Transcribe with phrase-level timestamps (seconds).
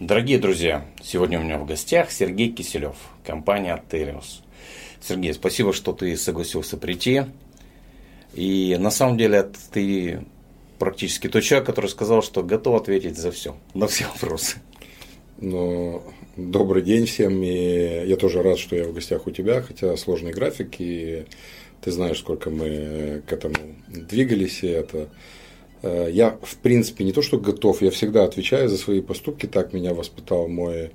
[0.00, 4.40] Дорогие друзья, сегодня у меня в гостях Сергей Киселев, компания Terios.
[4.98, 7.24] Сергей, спасибо, что ты согласился прийти.
[8.32, 10.24] И на самом деле ты
[10.78, 14.56] практически тот человек, который сказал, что готов ответить за все, на все вопросы.
[15.36, 16.02] Ну,
[16.34, 17.42] добрый день всем.
[17.42, 21.26] И я тоже рад, что я в гостях у тебя, хотя сложный график, и
[21.82, 23.54] ты знаешь, сколько мы к этому
[23.88, 25.10] двигались, и это
[25.82, 29.94] я, в принципе, не то, что готов, я всегда отвечаю за свои поступки, так меня
[29.94, 30.90] воспитал мой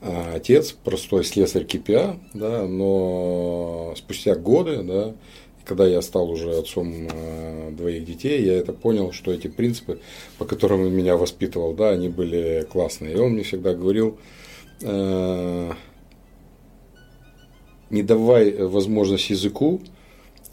[0.00, 5.14] э, отец, простой слесарь КПА, да, но спустя годы, да,
[5.64, 10.00] когда я стал уже отцом э, двоих детей, я это понял, что эти принципы,
[10.38, 13.14] по которым он меня воспитывал, да, они были классные.
[13.14, 14.18] И он мне всегда говорил,
[14.82, 15.72] э,
[17.90, 19.80] не давай возможность языку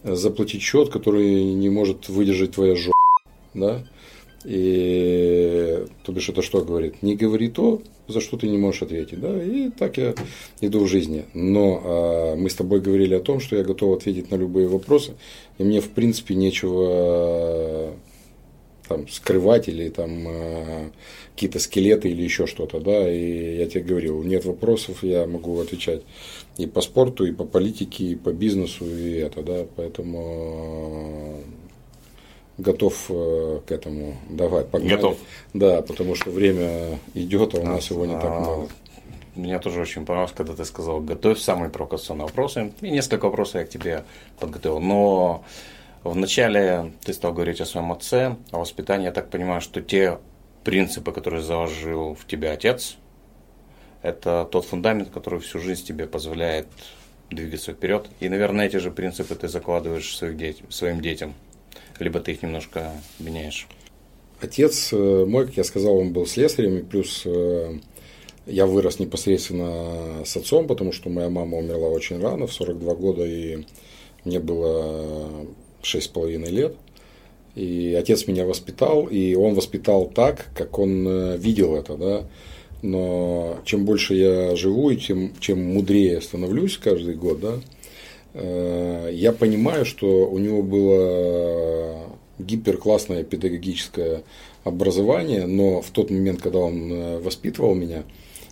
[0.04, 2.97] заплатить счет, который не может выдержать твоя жопа,
[3.60, 3.84] да,
[4.46, 7.02] и то бишь это что говорит?
[7.02, 9.20] Не говори то, за что ты не можешь ответить.
[9.20, 9.44] Да?
[9.44, 10.16] И так я
[10.62, 11.26] иду в жизни.
[11.34, 15.16] Но а, мы с тобой говорили о том, что я готов ответить на любые вопросы.
[15.58, 17.94] И мне в принципе нечего
[18.88, 20.90] там, скрывать или там а,
[21.34, 26.04] какие-то скелеты или еще что-то, да, и я тебе говорил, нет вопросов, я могу отвечать
[26.58, 31.42] и по спорту, и по политике, и по бизнесу, и это, да, поэтому
[32.58, 34.70] готов э, к этому давать.
[34.70, 34.96] Погнали.
[34.96, 35.18] Готов.
[35.54, 38.70] Да, потому что время идет, а у нас его не так а, много.
[39.36, 42.74] Меня тоже очень понравилось, когда ты сказал, готовь самые провокационные вопросы.
[42.82, 44.04] И несколько вопросов я к тебе
[44.40, 44.80] подготовил.
[44.80, 45.44] Но
[46.04, 49.06] вначале ты стал говорить о своем отце, о воспитании.
[49.06, 50.18] Я так понимаю, что те
[50.64, 52.98] принципы, которые заложил в тебя отец,
[54.02, 56.68] это тот фундамент, который всю жизнь тебе позволяет
[57.30, 58.08] двигаться вперед.
[58.20, 61.36] И, наверное, эти же принципы ты закладываешь своих деть, своим детям
[62.00, 63.68] либо ты их немножко меняешь?
[64.40, 67.80] Отец э, мой, как я сказал, он был слесарем, и плюс э,
[68.46, 73.26] я вырос непосредственно с отцом, потому что моя мама умерла очень рано, в 42 года,
[73.26, 73.66] и
[74.24, 75.48] мне было
[75.82, 76.76] 6,5 лет.
[77.56, 82.24] И отец меня воспитал, и он воспитал так, как он э, видел это, да.
[82.84, 87.56] Но чем больше я живу, и тем, чем мудрее становлюсь каждый год, да,
[88.34, 92.08] я понимаю, что у него было
[92.40, 94.24] гиперклассное педагогическое
[94.64, 98.04] образование, но в тот момент, когда он э, воспитывал меня,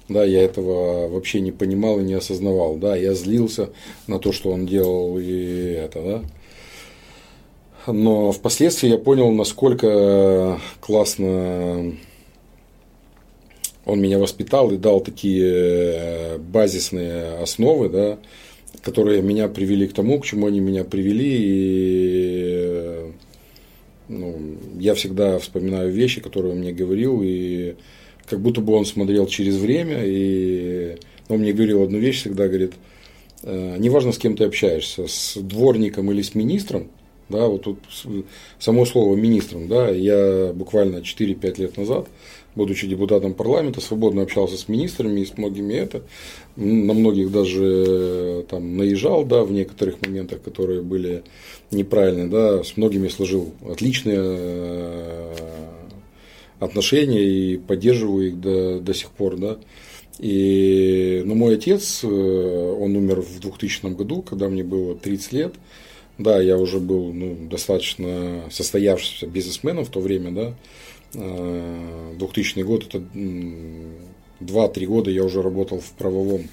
[0.08, 3.69] да, я этого вообще не понимал и не осознавал, да, я злился
[4.08, 7.94] на то, что он делал и это, да.
[7.94, 11.94] Но впоследствии я понял, насколько классно
[13.86, 18.18] он меня воспитал и дал такие э, базисные основы, да,
[18.81, 21.38] которые меня привели к тому, к чему они меня привели.
[21.40, 22.75] И
[24.08, 27.75] ну, я всегда вспоминаю вещи, которые он мне говорил, и
[28.28, 30.97] как будто бы он смотрел через время, и
[31.28, 32.74] он мне говорил одну вещь, всегда говорит,
[33.44, 36.90] «Э, неважно, с кем ты общаешься, с дворником или с министром,
[37.30, 37.80] да, вот тут
[38.59, 42.08] само слово министром, да, я буквально 4-5 лет назад
[42.56, 46.03] будучи депутатом парламента, свободно общался с министрами и с многими это.
[46.56, 51.24] На многих даже э, там наезжал, да, в некоторых моментах, которые были
[51.72, 55.34] неправильные, да, с многими сложил отличные э,
[56.59, 59.57] отношения и поддерживаю их до, до сих пор, да.
[60.18, 65.56] И, но мой отец, э, он умер в 2000 году, когда мне было 30 лет.
[66.18, 70.53] Да, я уже был ну, достаточно состоявшимся бизнесменом в то время, да.
[71.14, 73.03] 2000 год, это
[74.42, 76.50] 2-3 года я уже работал в правовом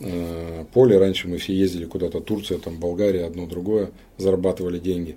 [0.00, 0.98] э, поле.
[0.98, 5.16] Раньше мы все ездили куда-то, Турция, там, Болгария, одно другое, зарабатывали деньги.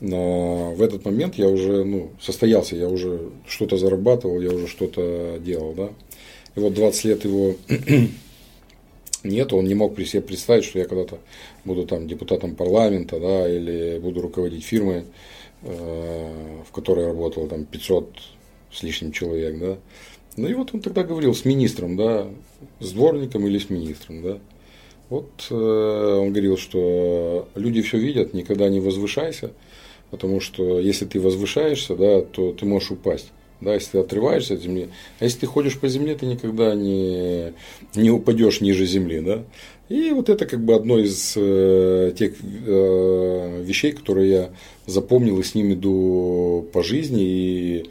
[0.00, 5.38] Но в этот момент я уже ну, состоялся, я уже что-то зарабатывал, я уже что-то
[5.44, 5.74] делал.
[5.74, 5.90] Да?
[6.56, 7.56] И вот 20 лет его
[9.22, 11.18] нет, он не мог при себе представить, что я когда-то
[11.64, 15.04] буду там депутатом парламента, да, или буду руководить фирмой.
[15.62, 18.18] Э, в которой работало там 500
[18.72, 19.76] с лишним человек, да.
[20.36, 22.28] Ну и вот он тогда говорил с министром, да,
[22.78, 24.38] с дворником или с министром, да.
[25.10, 29.50] Вот э, он говорил, что люди все видят, никогда не возвышайся,
[30.10, 33.30] потому что если ты возвышаешься, да, то ты можешь упасть.
[33.60, 37.52] Да, если ты отрываешься от земли, а если ты ходишь по земле, ты никогда не,
[37.94, 39.20] не упадешь ниже земли.
[39.20, 39.44] Да?
[39.90, 44.50] И вот это как бы одно из э, тех э, вещей, которые я
[44.86, 47.22] запомнил и с ним иду по жизни.
[47.22, 47.90] И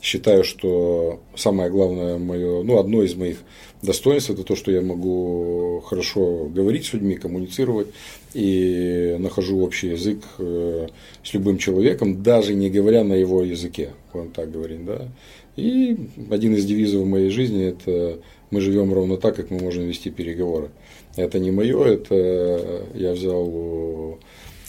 [0.00, 3.38] считаю, что самое главное мое, ну, одно из моих
[3.82, 7.88] достоинств это то, что я могу хорошо говорить с людьми, коммуницировать
[8.34, 10.88] и нахожу общий язык э,
[11.22, 15.08] с любым человеком, даже не говоря на его языке, он так говорит, да.
[15.56, 15.96] И
[16.30, 18.20] один из девизов моей жизни– это
[18.50, 20.70] мы живем ровно так, как мы можем вести переговоры.
[21.16, 24.18] Это не мое, это я взял у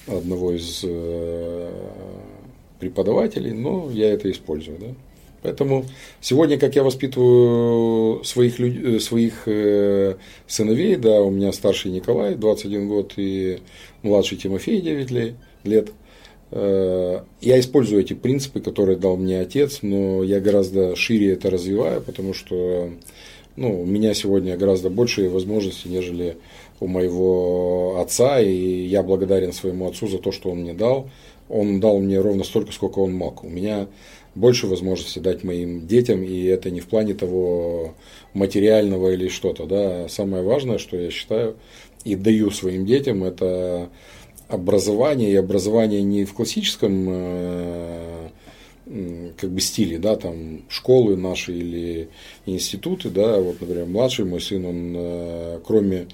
[0.07, 1.71] одного из э,
[2.79, 4.79] преподавателей, но я это использую.
[4.79, 4.87] Да?
[5.41, 5.85] Поэтому
[6.19, 9.01] сегодня, как я воспитываю своих, люд...
[9.01, 10.15] своих э,
[10.47, 13.59] сыновей, да, у меня старший Николай, 21 год, и
[14.03, 15.91] младший Тимофей, 9 лет,
[16.51, 22.01] э, я использую эти принципы, которые дал мне отец, но я гораздо шире это развиваю,
[22.01, 22.91] потому что
[23.55, 26.37] ну, у меня сегодня гораздо больше возможностей, нежели
[26.79, 31.09] у моего отца, и я благодарен своему отцу за то, что он мне дал.
[31.49, 33.43] Он дал мне ровно столько, сколько он мог.
[33.43, 33.87] У меня
[34.35, 37.95] больше возможностей дать моим детям, и это не в плане того
[38.33, 39.65] материального или что-то.
[39.65, 40.07] Да.
[40.09, 41.55] Самое важное, что я считаю
[42.03, 43.89] и даю своим детям, это
[44.47, 48.29] образование, и образование не в классическом э,
[49.37, 52.09] как бы стиле, да, там школы наши или
[52.45, 56.07] институты, да, вот, например, младший мой сын, он э, кроме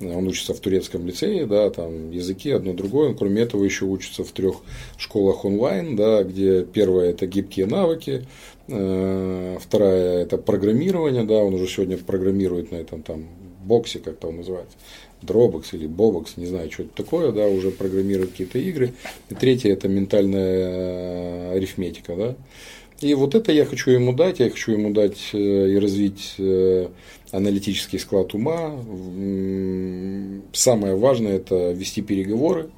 [0.00, 3.14] он учится в турецком лицее, да, там языки одно другое.
[3.14, 4.56] Кроме этого, еще учится в трех
[4.96, 8.26] школах онлайн, да, где первая это гибкие навыки,
[8.68, 13.26] э, вторая это программирование, да, он уже сегодня программирует на этом там
[13.64, 14.76] боксе, как там называется,
[15.22, 18.94] Dropbox или Bobox, не знаю, что это такое, да, уже программирует какие-то игры.
[19.30, 22.36] И третье это ментальная арифметика, да.
[23.00, 25.38] И вот это я хочу ему дать, я хочу ему дать э,
[25.70, 26.88] и развить э,
[27.30, 28.70] аналитический склад ума.
[30.52, 32.70] Самое важное это вести переговоры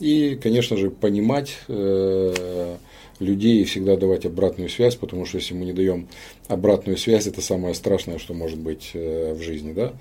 [0.00, 2.76] и, конечно же, понимать э,
[3.20, 6.08] людей и всегда давать обратную связь, потому что если мы не даем
[6.48, 9.72] обратную связь, это самое страшное, что может быть в жизни.
[9.72, 9.92] Да?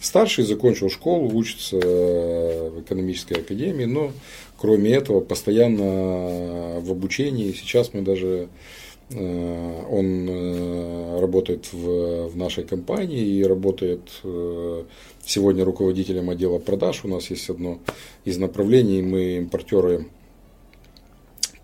[0.00, 4.12] Старший закончил школу, учится в экономической академии, но
[4.56, 7.52] кроме этого постоянно в обучении.
[7.52, 8.48] Сейчас мы даже Э,
[9.12, 14.84] он э, работает в, в нашей компании и работает э,
[15.24, 17.04] сегодня руководителем отдела продаж.
[17.04, 17.80] У нас есть одно
[18.24, 19.02] из направлений.
[19.02, 20.06] Мы импортеры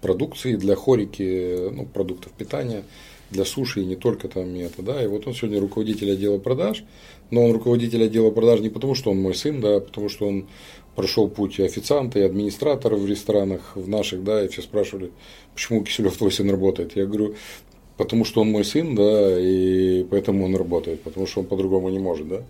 [0.01, 2.83] продукции для хорики, ну, продуктов питания,
[3.31, 5.03] для суши и не только там это, да.
[5.03, 6.85] И вот он сегодня руководитель отдела продаж,
[7.31, 10.27] но он руководитель отдела продаж не потому, что он мой сын, да, а потому что
[10.27, 10.47] он
[10.97, 15.13] прошел путь и официанта, и администратора в ресторанах, в наших, да, и все спрашивали,
[15.55, 16.97] почему Киселев твой сын работает.
[16.97, 17.35] Я говорю,
[17.97, 21.99] потому что он мой сын, да, и поэтому он работает, потому что он по-другому не
[21.99, 22.43] может, да.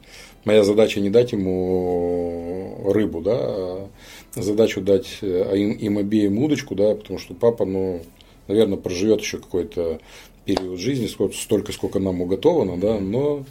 [0.44, 3.88] Моя задача не дать ему рыбу, да, а
[4.34, 8.02] задачу дать а им, им обеим удочку, да, потому что папа, ну,
[8.46, 10.00] наверное, проживет еще какой-то
[10.44, 13.44] период жизни, столько, сколько нам уготовано, да, но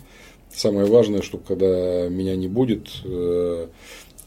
[0.54, 3.68] самое важное, чтобы когда меня не будет, э,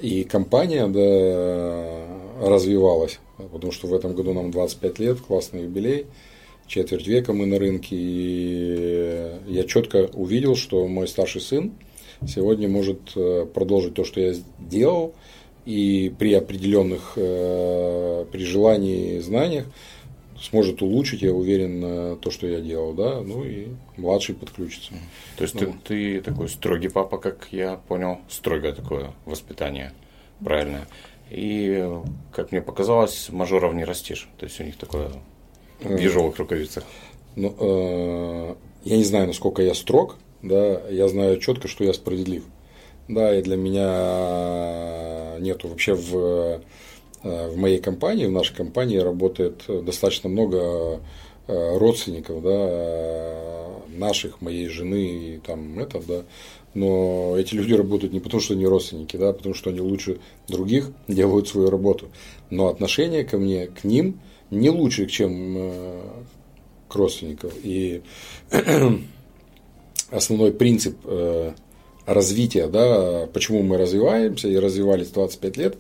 [0.01, 3.19] и компания да, развивалась,
[3.53, 6.07] потому что в этом году нам 25 лет, классный юбилей,
[6.67, 11.73] четверть века мы на рынке, и я четко увидел, что мой старший сын
[12.27, 15.15] сегодня может э, продолжить то, что я делал,
[15.65, 19.67] и при определенных, э, при желании и знаниях
[20.41, 24.93] сможет улучшить, я уверен, то, что я делал, да, ну и младший подключится.
[25.37, 25.61] То есть ну.
[25.61, 29.93] ты, ты такой строгий папа, как я понял, строгое такое воспитание,
[30.45, 30.87] правильное.
[31.31, 31.87] И,
[32.33, 34.29] как мне показалось, мажоров не растишь.
[34.39, 35.11] То есть у них такое
[35.81, 36.03] в э.
[36.03, 36.85] ежовых рукавицах.
[37.37, 42.45] Ну, э, я не знаю, насколько я строг, да, я знаю четко, что я справедлив.
[43.09, 46.61] Да, и для меня нету вообще в Э,
[47.23, 51.01] в моей компании, в нашей компании работает достаточно много
[51.47, 56.23] э, родственников, да, наших, моей жены и там это, да.
[56.75, 60.19] Но эти люди работают не потому, что они родственники, да, а потому что они лучше
[60.47, 62.09] других делают свою работу.
[62.51, 64.21] Но отношение ко мне, к ним
[64.51, 66.01] не лучше, чем э,
[66.89, 67.51] к родственникам.
[67.63, 68.03] И
[70.11, 70.97] основной принцип
[72.09, 75.79] развития, да, почему мы развиваемся и развивались 25 лет,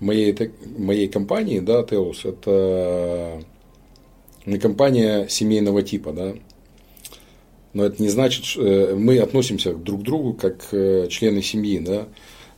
[0.00, 0.36] моей,
[0.76, 3.42] моей компании, да, Телус, это
[4.46, 6.34] не компания семейного типа, да,
[7.72, 11.78] но это не значит, что э, мы относимся друг к другу как э, члены семьи,
[11.78, 12.08] да,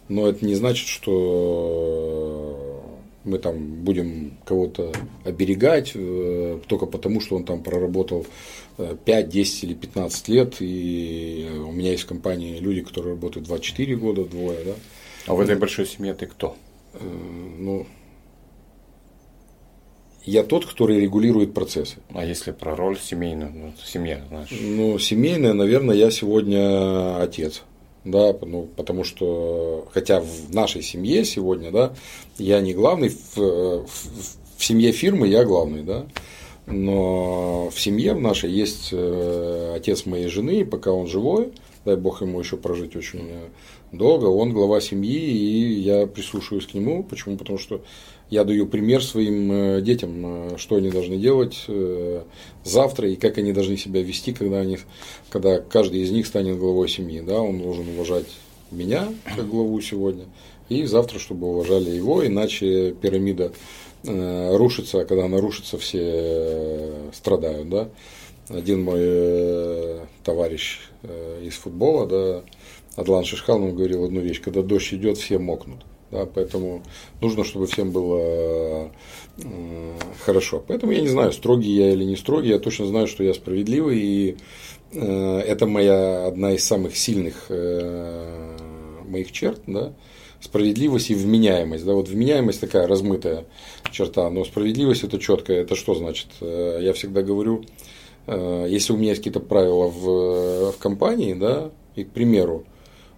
[0.09, 2.83] но это не значит, что
[3.25, 4.93] мы там будем кого-то
[5.25, 8.27] оберегать э, только потому, что он там проработал
[9.05, 13.97] 5, 10 или 15 лет, и у меня есть в компании люди, которые работают 24
[13.97, 14.75] года, двое, да.
[15.27, 16.57] А в этой большой семье ты кто?
[16.95, 16.99] Э,
[17.59, 17.87] ну,
[20.25, 21.97] я тот, который регулирует процессы.
[22.15, 24.51] А если про роль семейную, ну, семья, знаешь?
[24.61, 27.63] Ну, семейная, наверное, я сегодня отец.
[28.05, 31.93] Да, ну, потому что, хотя в нашей семье сегодня, да,
[32.37, 33.87] я не главный, в, в,
[34.57, 36.07] в семье фирмы я главный, да,
[36.67, 41.53] Но в семье в нашей есть э, отец моей жены, пока он живой,
[41.85, 43.31] дай бог ему еще прожить очень
[43.93, 47.03] долго, он глава семьи, и я прислушиваюсь к нему.
[47.05, 47.37] Почему?
[47.37, 47.83] Потому что
[48.33, 52.23] я даю пример своим э, детям, э, что они должны делать э,
[52.65, 54.79] завтра и как они должны себя вести, когда, они,
[55.29, 57.21] когда каждый из них станет главой семьи.
[57.21, 57.43] Да?
[57.43, 58.29] Он должен уважать
[58.71, 60.25] меня как главу сегодня,
[60.71, 63.53] и завтра, чтобы уважали его, иначе пирамида
[64.03, 67.69] рушится, а когда она рушится, все страдают.
[67.69, 67.89] Да?
[68.49, 72.42] Один мой товарищ из футбола, да,
[72.97, 75.80] Адлан Шишхан, он говорил одну вещь, когда дождь идет, все мокнут.
[76.11, 76.82] Да, поэтому
[77.23, 78.90] нужно, чтобы всем было
[79.38, 80.62] э, хорошо.
[80.68, 83.99] Поэтому я не знаю, строгий я или не строгий, я точно знаю, что я справедливый,
[83.99, 84.37] и
[84.92, 88.56] э, это моя одна из самых сильных э,
[89.09, 89.94] моих черт, да,
[90.42, 91.87] справедливость и вменяемость.
[91.87, 93.47] Да, вот вменяемость такая размытая
[93.90, 95.62] черта, но справедливость это четкая.
[95.62, 96.28] Это что значит?
[96.42, 97.92] Э, я всегда говорю, э,
[98.26, 102.64] если у меня есть какие-то правила в, в компании, да, и, к примеру,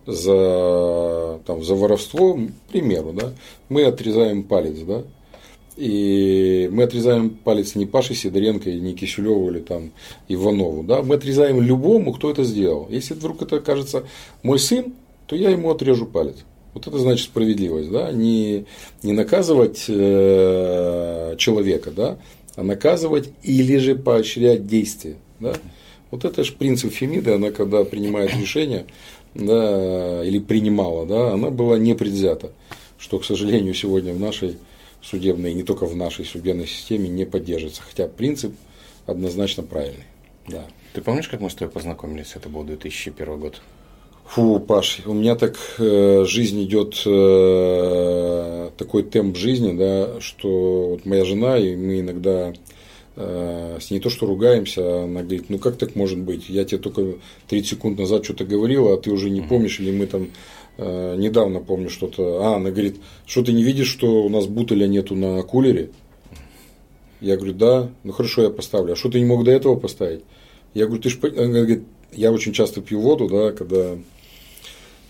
[0.06, 3.32] за, там, за воровство, к примеру, да,
[3.68, 5.02] мы отрезаем палец, да,
[5.76, 9.90] и мы отрезаем палец не Паше Сидоренко, не Киселеву или там
[10.28, 12.86] Иванову, да, мы отрезаем любому, кто это сделал.
[12.90, 14.04] Если вдруг это окажется
[14.42, 14.94] мой сын,
[15.26, 16.36] то я ему отрежу палец.
[16.74, 18.66] Вот это значит справедливость, да, не,
[19.02, 22.18] не наказывать э, человека, да,
[22.56, 25.54] а наказывать или же поощрять действие, да.
[26.10, 28.86] Вот это же принцип Фемиды, она когда принимает решение,
[29.34, 32.52] да, или принимала, да, она была не предвзята,
[32.98, 34.58] что, к сожалению, сегодня в нашей
[35.02, 38.54] судебной, не только в нашей судебной системе не поддерживается, хотя принцип
[39.06, 40.04] однозначно правильный.
[40.46, 40.64] Да.
[40.92, 42.32] Ты помнишь, как мы с тобой познакомились?
[42.36, 43.60] Это был 2001 год.
[44.26, 51.06] Фу, Паш, у меня так э, жизнь идет, э, такой темп жизни, да, что вот
[51.06, 52.52] моя жена и мы иногда
[53.16, 56.48] Э, с ней то, что ругаемся, а она говорит, ну как так может быть?
[56.48, 60.06] Я тебе только 30 секунд назад что-то говорила, а ты уже не помнишь, или мы
[60.06, 60.30] там
[60.78, 62.44] э, недавно помню что-то.
[62.44, 65.90] А, она говорит, что ты не видишь, что у нас бутыля нету на кулере?
[67.20, 68.94] Я говорю, да, ну хорошо, я поставлю.
[68.94, 70.22] А что ты не мог до этого поставить?
[70.74, 71.18] Я говорю, ты ж...
[71.22, 73.96] Она говорит, я очень часто пью воду, да, когда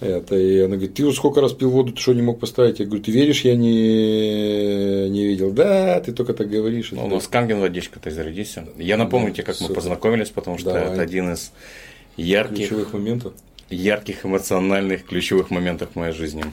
[0.00, 2.80] это, и она говорит, ты вот сколько раз пил воду, ты что не мог поставить?
[2.80, 5.52] Я говорю, ты веришь, я не, не видел.
[5.52, 6.92] Да, ты только так говоришь.
[6.92, 8.56] Ну, у нас Канген водичка, ты зарядись.
[8.76, 9.70] Я напомню да, тебе, как супер.
[9.70, 10.92] мы познакомились, потому что Давай.
[10.92, 11.52] это один из
[12.16, 13.34] ярких, ключевых моментов.
[13.70, 16.44] ярких эмоциональных ключевых моментов в моей жизни.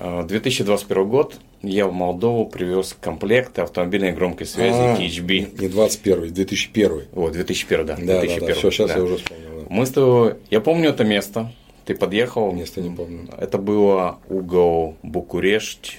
[0.00, 5.60] 2021 а, год я в Молдову привез комплект автомобильной громкой связи а, THB.
[5.60, 7.02] Не 21, 2001.
[7.14, 7.96] О, 2001, да.
[7.96, 8.54] Да, 2001, да, да.
[8.54, 8.96] Все, сейчас да.
[8.96, 9.44] я уже вспомнил.
[9.60, 9.66] Да.
[9.70, 11.52] Мы с тобой, я помню это место,
[11.84, 12.52] ты подъехал.
[12.52, 13.28] Место не помню.
[13.38, 15.92] Это было угол Букурешт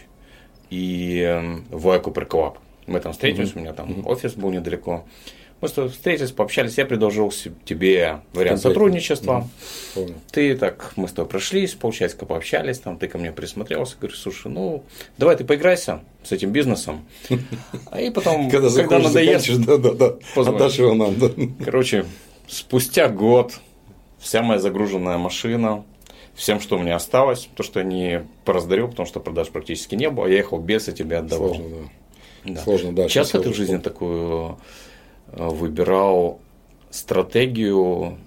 [0.69, 2.59] и эм, Войку Приколап.
[2.87, 3.59] Мы там встретились, угу.
[3.59, 4.09] у меня там угу.
[4.09, 5.05] офис был недалеко.
[5.61, 9.47] Мы встретились, пообщались, я предложил тебе вариант сотрудничества.
[9.95, 10.13] Угу.
[10.31, 14.51] Ты так, мы с тобой прошлись, полчасика пообщались, там ты ко мне присмотрелся, говоришь, слушай,
[14.51, 14.83] ну,
[15.17, 17.05] давай ты поиграйся с этим бизнесом.
[17.89, 21.17] А и потом, когда, когда надоест, да, да, да, отдашь его нам.
[21.17, 21.29] Да.
[21.63, 22.05] Короче,
[22.47, 23.53] спустя год
[24.25, 25.85] вся моя загруженная машина,
[26.33, 30.09] всем, что у меня осталось, то, что я не пораздарил, потому что продаж практически не
[30.09, 31.53] было, я ехал без и тебе отдавал.
[31.53, 31.69] Сложно,
[32.43, 32.53] да.
[32.53, 32.61] да.
[32.63, 33.07] Сложно, да.
[33.07, 34.57] Часто ты в жизни такую
[35.27, 36.39] э, выбирал
[36.89, 38.17] стратегию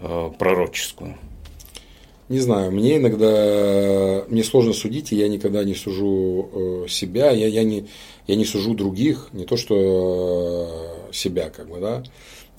[0.00, 1.18] э, пророческую?
[2.30, 7.48] Не знаю, мне иногда мне сложно судить, и я никогда не сужу э, себя, я,
[7.48, 7.86] я, не,
[8.26, 12.02] я не сужу других, не то что себя, как бы, да.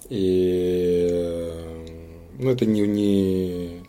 [0.10, 1.50] И
[2.40, 3.82] ну, это не, не,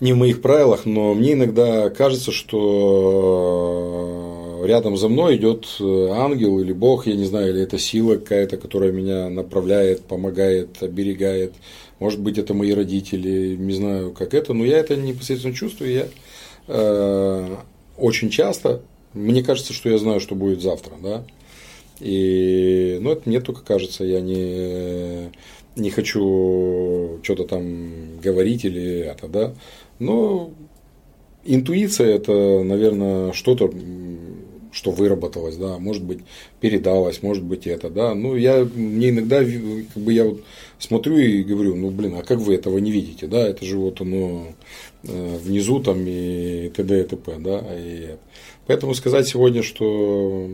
[0.00, 4.18] не в моих правилах, но мне иногда кажется, что
[4.64, 8.92] рядом за мной идет ангел или Бог, я не знаю, или это сила какая-то, которая
[8.92, 11.54] меня направляет, помогает, оберегает.
[11.98, 15.92] Может быть, это мои родители, не знаю, как это, но я это непосредственно чувствую.
[15.92, 16.06] Я
[16.68, 17.56] э,
[17.96, 18.82] очень часто,
[19.14, 21.24] мне кажется, что я знаю, что будет завтра, да.
[22.00, 25.30] И, ну, это мне только кажется, я не
[25.78, 29.54] не хочу что-то там говорить или это, да.
[29.98, 30.50] Но
[31.44, 33.72] интуиция это, наверное, что-то,
[34.72, 36.20] что выработалось, да, может быть,
[36.60, 38.14] передалось, может быть, это, да.
[38.14, 40.42] Ну, я, мне иногда, как бы я вот
[40.78, 44.00] смотрю и говорю, ну, блин, а как вы этого не видите, да, это же вот
[44.00, 44.48] оно
[45.04, 47.00] э, внизу там и т.д.
[47.00, 47.64] и т.п., да.
[47.72, 48.16] И
[48.66, 50.48] поэтому сказать сегодня, что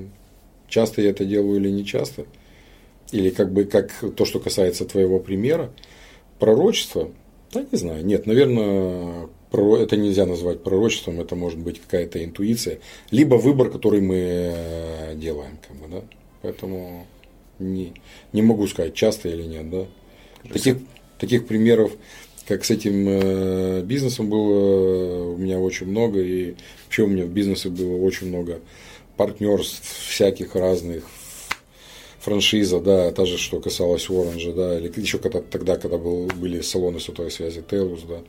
[0.68, 2.24] часто я это делаю или не часто–
[3.14, 5.70] или как бы как то, что касается твоего примера,
[6.40, 7.12] пророчество,
[7.52, 12.80] да не знаю, нет, наверное, это нельзя назвать пророчеством, это может быть какая-то интуиция,
[13.12, 16.02] либо выбор, который мы э, делаем, как бы, да,
[16.42, 17.06] поэтому.
[17.60, 17.92] Не,
[18.32, 19.86] не могу сказать, часто или нет, да.
[20.52, 20.78] Таких,
[21.20, 21.92] таких примеров,
[22.48, 27.28] как с этим э, бизнесом было у меня очень много, и вообще у меня в
[27.28, 28.58] бизнесе было очень много
[29.16, 31.04] партнерств всяких разных,
[32.24, 36.62] франшиза, да, та же, что касалось Оранжа, да, или еще когда, тогда, когда был, были
[36.62, 38.20] салоны сотовой связи Телус, да,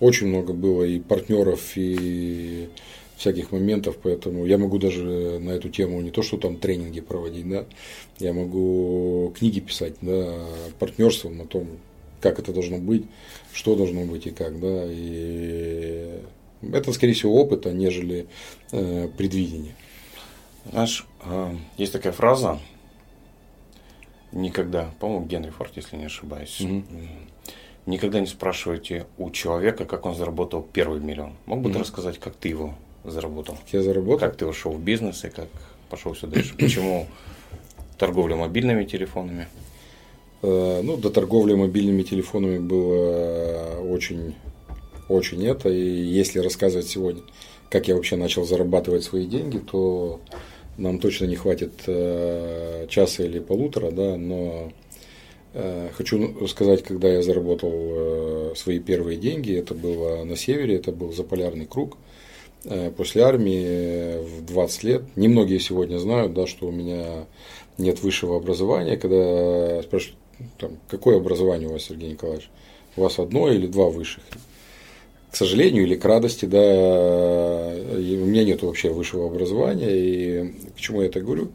[0.00, 2.70] очень много было и партнеров, и
[3.16, 7.48] всяких моментов, поэтому я могу даже на эту тему не то, что там тренинги проводить,
[7.48, 7.66] да,
[8.18, 10.34] я могу книги писать, да,
[10.78, 11.68] партнерством на том,
[12.20, 13.04] как это должно быть,
[13.52, 16.18] что должно быть и как, да, и
[16.72, 18.26] это, скорее всего, опыт, а нежели
[18.72, 19.74] э, предвидение.
[20.70, 22.58] Знаешь, э, есть такая фраза,
[24.34, 26.82] никогда, по-моему, Генри Форд, если не ошибаюсь, угу.
[27.86, 31.34] никогда не спрашивайте у человека, как он заработал первый миллион.
[31.46, 31.74] Мог бы угу.
[31.74, 32.74] ты рассказать, как ты его
[33.04, 33.56] заработал?
[33.72, 34.18] Я заработал?
[34.18, 35.48] Как ты вошел в бизнес и как
[35.88, 36.54] пошел все дальше?
[36.58, 37.06] Почему
[37.98, 39.48] торговля мобильными телефонами?
[40.42, 44.34] Э, ну, до торговли мобильными телефонами было очень,
[45.08, 45.68] очень это.
[45.68, 47.22] И если рассказывать сегодня,
[47.70, 50.20] как я вообще начал зарабатывать свои деньги, то
[50.76, 54.72] нам точно не хватит э, часа или полутора, да, но
[55.52, 60.92] э, хочу сказать, когда я заработал э, свои первые деньги, это было на севере, это
[60.92, 61.96] был заполярный круг.
[62.96, 67.26] После армии в 20 лет, немногие сегодня знают, да, что у меня
[67.76, 70.18] нет высшего образования, когда спрашивают,
[70.56, 72.48] там, какое образование у вас, Сергей Николаевич?
[72.96, 74.22] У вас одно или два высших?
[75.34, 79.90] К сожалению или к радости, да, у меня нет вообще высшего образования.
[79.90, 81.48] И почему я это говорю?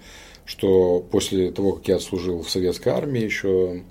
[0.43, 3.83] Что после того, как я отслужил в советской армии еще,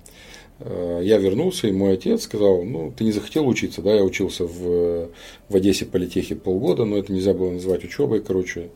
[0.61, 4.45] э, я вернулся, и мой отец сказал, ну, ты не захотел учиться, да, я учился
[4.45, 5.09] в,
[5.49, 8.68] в Одессе политехе полгода, но это нельзя было назвать учебой, короче,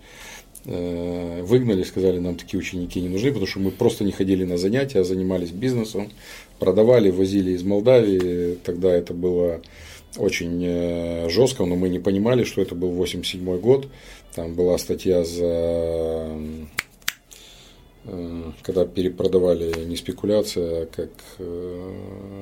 [0.64, 4.56] э, выгнали, сказали, нам такие ученики не нужны, потому что мы просто не ходили на
[4.56, 6.10] занятия, а занимались бизнесом,
[6.58, 9.60] продавали, возили из Молдавии, тогда это было
[10.16, 13.88] очень э, жестко, но мы не понимали, что это был 87 год.
[14.34, 16.36] Там была статья за
[18.04, 21.10] э, когда перепродавали не спекуляция, а как...
[21.38, 21.92] Э,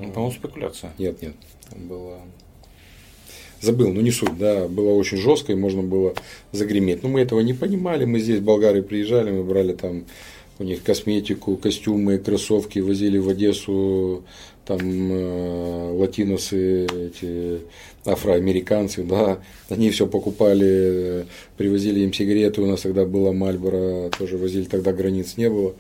[0.03, 0.93] ну, по-моему, спекуляция.
[0.99, 1.35] Нет, нет.
[1.71, 2.21] Там было...
[3.61, 6.15] Забыл, ну не суть, да, было очень жестко, и можно было
[6.51, 7.03] загреметь.
[7.03, 10.07] Но мы этого не понимали, мы здесь, болгары, приезжали, мы брали там
[10.59, 14.25] у них косметику, костюмы, кроссовки, возили в Одессу
[14.71, 17.63] там э, латиносы, эти
[18.05, 24.67] афроамериканцы, да, они все покупали, привозили им сигареты, у нас тогда была Мальборо, тоже возили,
[24.67, 25.75] тогда границ не было.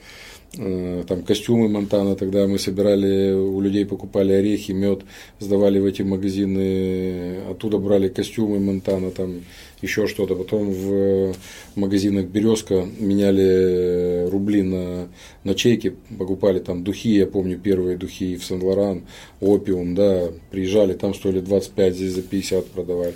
[0.58, 5.02] Э, там костюмы Монтана, тогда мы собирали, у людей покупали орехи, мед,
[5.38, 9.42] сдавали в эти магазины, оттуда брали костюмы Монтана, там
[9.80, 10.34] еще что-то.
[10.34, 11.34] Потом в
[11.76, 15.08] магазинах Березка меняли рубли на,
[15.44, 19.02] на чеки, покупали там духи, я помню первые духи в Сен-Лоран,
[19.40, 23.14] опиум, да, приезжали, там стоили 25, здесь за 50 продавали.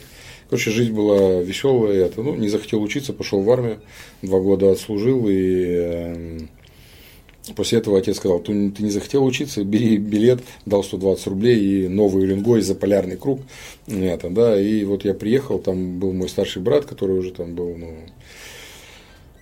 [0.49, 3.81] Короче, жизнь была веселая, это, ну, не захотел учиться, пошел в армию,
[4.23, 6.49] два года отслужил и эм,
[7.57, 11.89] После этого отец сказал, ты, ты не захотел учиться, бери билет, дал 120 рублей и
[11.89, 13.41] новый Уренгой за полярный круг.
[13.87, 17.77] Это, да, и вот я приехал, там был мой старший брат, который уже там был,
[17.77, 17.97] ну,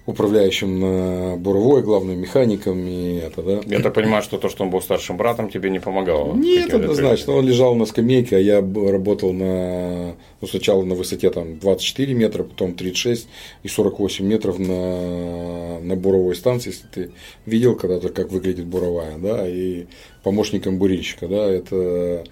[0.05, 3.61] управляющим на буровой, главным механиком и это, да.
[3.67, 6.35] Я так понимаю, что то, что он был старшим братом, тебе не помогало?
[6.35, 7.35] Нет, однозначно.
[7.35, 12.43] Он лежал на скамейке, а я работал на, ну, сначала на высоте там 24 метра,
[12.43, 13.29] потом 36
[13.63, 17.11] и 48 метров на, на буровой станции, если ты
[17.47, 19.87] видел когда-то, как выглядит буровая, да, и
[20.25, 22.25] помощником бурильщика, да, это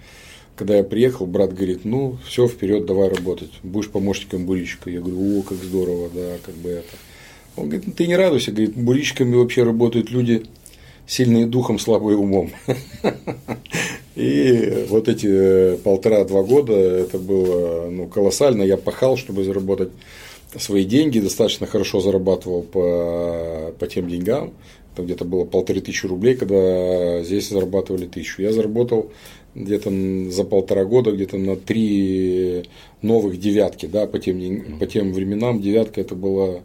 [0.57, 4.89] когда я приехал, брат говорит, ну, все, вперед, давай работать, будешь помощником бурильщика.
[4.89, 6.97] Я говорю, о, как здорово, да, как бы это.
[7.61, 10.43] Он говорит, ну, ты не радуйся, говорит, бурильщиками вообще работают люди
[11.05, 12.51] сильные духом, слабые умом.
[14.15, 18.63] И вот эти э, полтора-два года это было ну, колоссально.
[18.63, 19.91] Я пахал, чтобы заработать
[20.55, 24.53] свои деньги, достаточно хорошо зарабатывал по, по тем деньгам.
[24.95, 28.41] Там где-то было полторы тысячи рублей, когда здесь зарабатывали тысячу.
[28.41, 29.11] Я заработал
[29.55, 29.91] где-то
[30.29, 32.63] за полтора года где-то на три
[33.01, 36.61] новых девятки, да, по тем, по тем временам девятка это была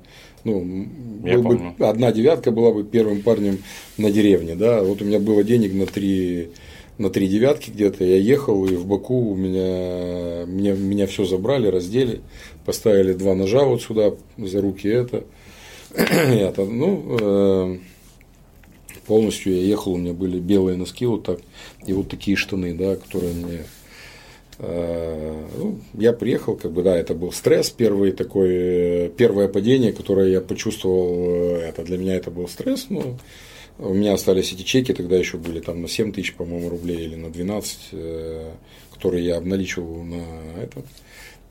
[0.46, 0.86] ну,
[1.24, 3.58] Я был бы, одна девятка была бы первым парнем
[3.98, 6.50] на деревне, да, вот у меня было денег на три,
[6.98, 11.66] на три девятки где-то, я ехал, и в Баку у меня, меня, меня все забрали,
[11.66, 12.20] раздели,
[12.64, 15.24] поставили два ножа вот сюда за руки это,
[15.94, 17.78] это ну, э,
[19.06, 21.40] полностью я ехал, у меня были белые носки вот так,
[21.86, 23.64] и вот такие штаны, да, которые мне
[24.58, 30.40] ну, я приехал, как бы, да, это был стресс, первый такой, первое падение, которое я
[30.40, 33.18] почувствовал, э, это для меня это был стресс, ну,
[33.78, 37.16] У меня остались эти чеки, тогда еще были там на 7 тысяч, по-моему, рублей или
[37.16, 37.78] на 12,
[38.94, 40.24] которые я обналичивал на
[40.62, 40.82] это.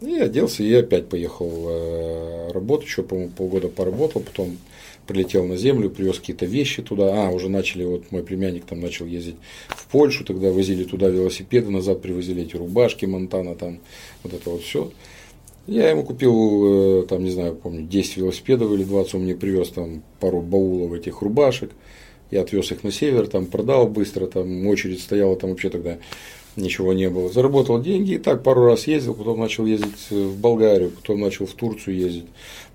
[0.02, 4.58] И оделся, и опять поехал работать, еще, по-моему, полгода поработал, потом
[5.06, 7.28] прилетел на землю, привез какие-то вещи туда.
[7.28, 9.36] А, уже начали, вот мой племянник там начал ездить
[9.70, 13.80] в Польшу, тогда возили туда велосипеды, назад привозили эти рубашки, Монтана, там,
[14.24, 14.92] вот это вот все.
[15.68, 19.70] Я ему купил, э, там, не знаю, помню, 10 велосипедов или 20, он мне привез
[19.70, 21.72] там пару баулов этих рубашек.
[22.32, 25.98] Я отвез их на север, там продал быстро, там очередь стояла, там вообще тогда
[26.56, 27.32] ничего не было.
[27.32, 31.54] Заработал деньги и так пару раз ездил, потом начал ездить в Болгарию, потом начал в
[31.54, 32.26] Турцию ездить.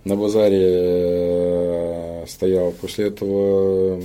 [0.04, 2.72] На базаре э, стоял.
[2.72, 4.02] После этого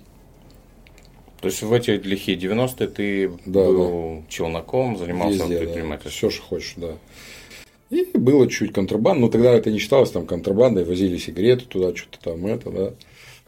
[1.41, 4.23] То есть в эти лихие 90-е ты да, был да.
[4.29, 6.11] челноком, занимался Везде, предпринимательством?
[6.11, 6.15] Да.
[6.15, 6.97] Все, что хочешь, да.
[7.89, 12.19] И было чуть контрабанда, но тогда это не считалось там контрабандой, возили сигареты туда, что-то
[12.19, 12.93] там это, да.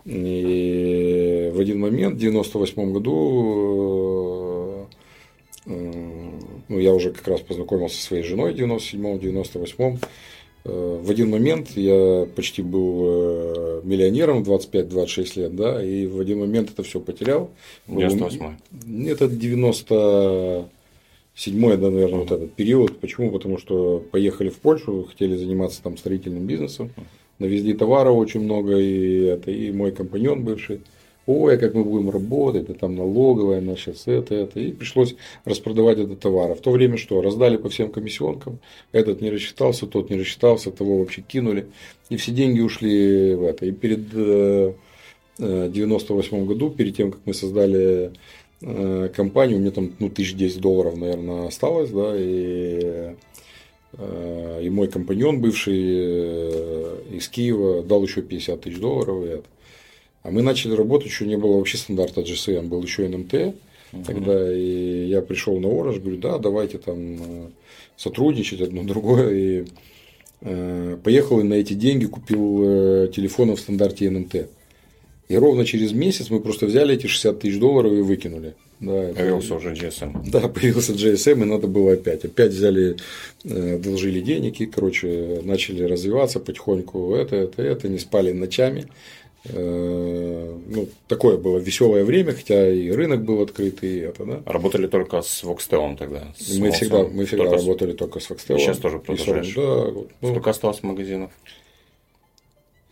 [0.06, 4.88] И в один момент, в 98 году,
[5.68, 6.32] э,
[6.70, 10.00] ну, я уже как раз познакомился со своей женой в 97-м, 98-м, Э,
[10.64, 16.70] в один момент я почти был э, миллионером 25-26 лет, да, и в один момент
[16.72, 17.50] это все потерял.
[17.88, 20.70] 98 Это 97
[21.36, 23.00] седьмой, да, наверное, вот этот период.
[23.00, 23.32] Почему?
[23.32, 26.92] Потому что поехали в Польшу, хотели заниматься там строительным бизнесом,
[27.40, 30.82] навезли товара очень много, и это и мой компаньон бывший
[31.28, 34.60] ой, а как мы будем работать, да там налоговая, на сейчас это, это.
[34.60, 36.52] И пришлось распродавать этот товар.
[36.52, 37.22] А в то время что?
[37.22, 38.60] Раздали по всем комиссионкам,
[38.92, 41.68] этот не рассчитался, тот не рассчитался, того вообще кинули.
[42.10, 43.66] И все деньги ушли в это.
[43.66, 44.10] И перед
[45.38, 48.12] 98 э, э, году, перед тем, как мы создали
[48.62, 53.16] э, компанию, у меня там ну, тысяч десять долларов, наверное, осталось, да, и
[54.62, 55.74] и мой компаньон бывший
[57.14, 59.26] из Киева дал еще 50 тысяч долларов.
[59.26, 59.44] И это.
[60.24, 63.34] А мы начали работать, еще не было вообще стандарта GSM, был еще НМТ.
[63.94, 64.04] Угу.
[64.06, 67.48] Тогда и я пришел на Орож, говорю, да, давайте там э,
[67.98, 69.30] сотрудничать одно другое.
[69.34, 69.66] И
[70.42, 74.48] э, поехал и на эти деньги купил э, телефоны в стандарте НМТ.
[75.28, 78.54] И ровно через месяц мы просто взяли эти 60 тысяч долларов и выкинули.
[78.82, 79.56] Да, появился это...
[79.58, 80.30] уже GSM.
[80.30, 82.26] Да, появился GSM, и надо было опять.
[82.26, 82.98] Опять взяли,
[83.46, 87.14] э, должили денег, и, короче, начали развиваться потихоньку.
[87.16, 88.88] Это, это, это, не спали ночами.
[89.46, 94.42] Э, ну, такое было веселое время, хотя и рынок был открыт, и это, да.
[94.46, 96.32] Работали только с Voxtel тогда?
[96.38, 98.60] С мы всегда, мы всегда только работали только с Voxtel.
[98.60, 99.54] Сейчас тоже продолжаешь?
[99.56, 99.92] Да.
[100.22, 101.32] Ну, Сколько осталось магазинов?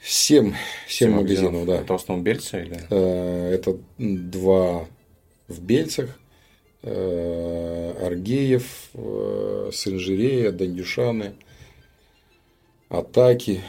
[0.01, 0.53] Семь,
[0.87, 1.83] семь магазинов, магазинов, да.
[1.83, 2.61] Это в основном Бельцы?
[2.61, 2.79] Или?
[2.89, 4.87] Э, это два
[5.47, 6.17] в Бельцах,
[6.81, 8.89] э, Аргеев,
[9.71, 11.33] Сенжирея, Дандюшаны,
[12.87, 13.61] Атаки.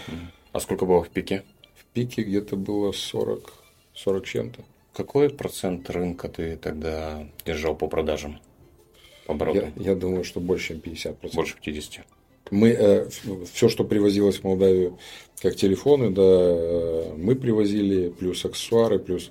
[0.52, 1.42] А сколько было в пике?
[1.92, 3.52] Пике где-то было 40,
[3.94, 4.64] 40 чем-то.
[4.92, 8.40] Какой процент рынка ты тогда держал по продажам?
[9.26, 11.34] По я, я думаю, что больше, чем 50%.
[11.34, 12.00] Больше 50%.
[12.50, 13.08] Мы, э,
[13.52, 14.98] все, что привозилось в Молдавию,
[15.40, 19.30] как телефоны, да, э, мы привозили, плюс аксессуары, плюс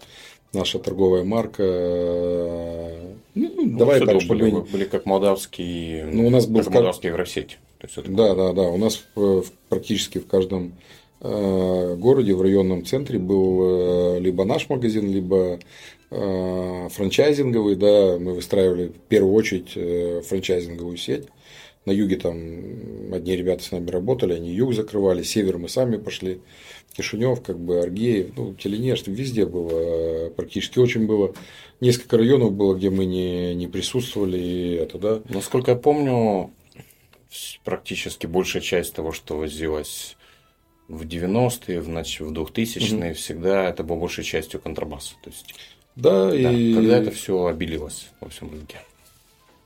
[0.54, 1.63] наша торговая марка.
[1.63, 4.39] Э, ну, ну, давай так, чтобы...
[4.39, 7.13] Были, были как молдавские, ну, у нас был как молдавские.
[7.80, 8.62] То есть, да, да, да.
[8.63, 9.04] У нас
[9.67, 15.60] практически в каждом Э, городе, в районном центре был э, либо наш магазин, либо
[16.12, 21.28] э, франчайзинговый, да, мы выстраивали в первую очередь франчайзинговую сеть.
[21.86, 26.40] На юге там одни ребята с нами работали, они юг закрывали, север мы сами пошли,
[26.94, 31.34] Кишинев, как бы Аргеев, ну, Теленеж, везде было, практически очень было.
[31.80, 35.22] Несколько районов было, где мы не, не присутствовали, и это, да.
[35.30, 36.52] Насколько я помню,
[37.64, 40.18] практически большая часть того, что возилось
[40.89, 43.13] в 90-е, в, в 2000-е mm-hmm.
[43.13, 45.13] всегда это было большей частью контрабаса.
[45.23, 45.56] То есть,
[45.95, 46.73] да, да, и...
[46.73, 48.80] когда это все обилилось во всем рынке.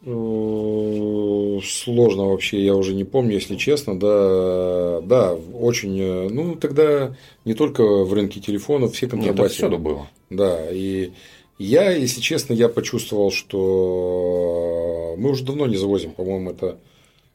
[0.06, 7.16] Э, сложно вообще, я уже не помню, если честно, да, да, очень, э, ну тогда
[7.46, 9.68] не только в рынке телефонов, все контрабасили.
[9.68, 10.08] Это было.
[10.30, 11.12] Да, и
[11.58, 16.78] я, если честно, я почувствовал, что мы уже давно не завозим, по-моему, это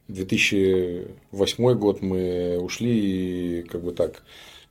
[0.09, 4.23] 2008 год мы ушли и как бы так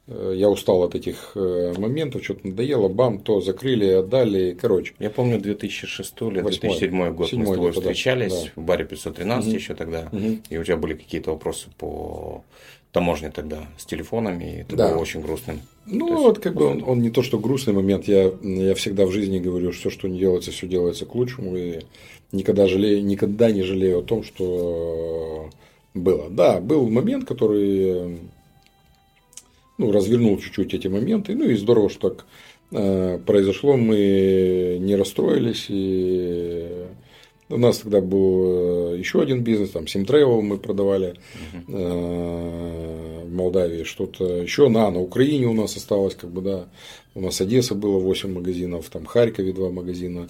[0.09, 4.94] Э, я устал от этих э, моментов, что-то надоело, бам, то закрыли, отдали, короче.
[4.98, 8.51] Я помню 2006 или 2007 год 7 мы с тобой встречались да.
[8.57, 9.57] в баре 513 угу.
[9.57, 10.38] еще тогда, угу.
[10.48, 12.42] и у тебя были какие-то вопросы по
[12.92, 14.88] таможне тогда с телефонами, и это да.
[14.88, 15.61] было очень грустным.
[15.87, 19.07] Ну, есть, вот как бы он, он не то, что грустный момент, я, я всегда
[19.07, 21.81] в жизни говорю, что все, что не делается, все делается к лучшему, и
[22.33, 25.51] никогда, жалею, никогда не жалею о том, что
[25.94, 26.29] было.
[26.31, 28.18] Да, был момент, который
[29.79, 31.35] ну, развернул чуть-чуть эти моменты.
[31.35, 32.27] Ну и здорово, что так
[32.72, 33.77] э, произошло.
[33.77, 35.66] Мы не расстроились.
[35.68, 36.87] И
[37.49, 41.15] у нас тогда был э, еще один бизнес, там Simtravel мы продавали
[41.69, 46.69] э, в Молдавии, что-то еще на, на Украине у нас осталось, как бы, да,
[47.15, 50.29] у нас Одесса было 8 магазинов, там Харькове 2 магазина,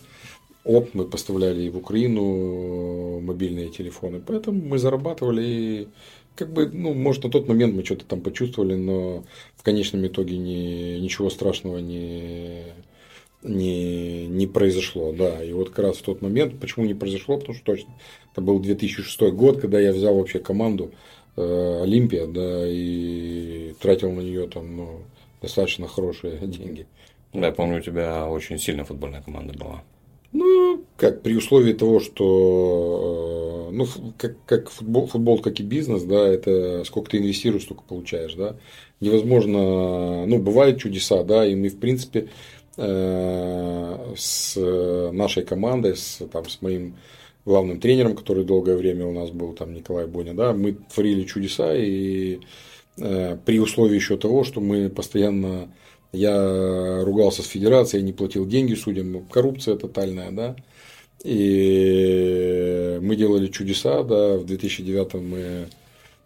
[0.65, 5.89] ОП мы поставляли и в Украину мобильные телефоны, поэтому мы зарабатывали и
[6.37, 9.25] как бы, ну, может, на тот момент мы что-то там почувствовали, но
[9.57, 12.63] в конечном итоге не, ничего страшного не,
[13.42, 15.42] не, не произошло, да.
[15.42, 17.90] И вот как раз в тот момент, почему не произошло, потому что точно,
[18.33, 20.92] это был 2006 год, когда я взял вообще команду
[21.37, 25.03] э, Олимпия, да, и тратил на нее там, ну,
[25.40, 26.87] достаточно хорошие деньги.
[27.33, 29.83] Да, я помню, у тебя очень сильная футбольная команда была.
[30.31, 33.87] Ну, как при условии того, что э, ну,
[34.18, 38.57] как, как футбол, футбол, как и бизнес, да, это сколько ты инвестируешь, столько получаешь, да.
[39.01, 42.29] Невозможно, ну, бывают чудеса, да, и мы, в принципе,
[42.79, 44.55] с
[45.12, 46.95] нашей командой, с, там, с моим
[47.45, 51.75] главным тренером, который долгое время у нас был, там, Николай Боня, да, мы творили чудеса,
[51.75, 52.41] и
[52.99, 55.69] э, при условии еще того, что мы постоянно
[56.12, 60.57] я ругался с федерацией, не платил деньги судьям, коррупция тотальная, да.
[61.25, 65.69] И мы делали чудеса, да, в 2009 мы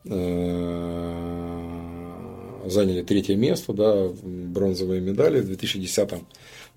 [0.05, 1.92] э,
[2.67, 5.41] заняли третье место, да, бронзовые медали.
[5.41, 6.11] В 2010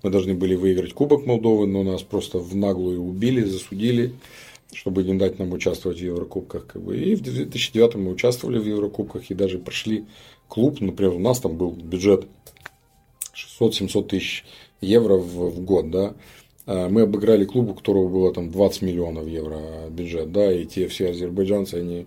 [0.02, 4.14] мы должны были выиграть Кубок Молдовы, но нас просто в наглую убили, засудили,
[4.72, 6.66] чтобы не дать нам участвовать в Еврокубках.
[6.66, 6.96] Как бы.
[6.96, 10.04] И в 2009 мы участвовали в Еврокубках и даже прошли
[10.48, 10.80] клуб.
[10.80, 12.26] Например, у нас там был бюджет
[13.60, 14.44] 600-700 тысяч
[14.80, 16.14] евро в, в год, да.
[16.66, 20.88] А мы обыграли клуб, у которого было там 20 миллионов евро бюджет, да, и те
[20.88, 22.06] все азербайджанцы, они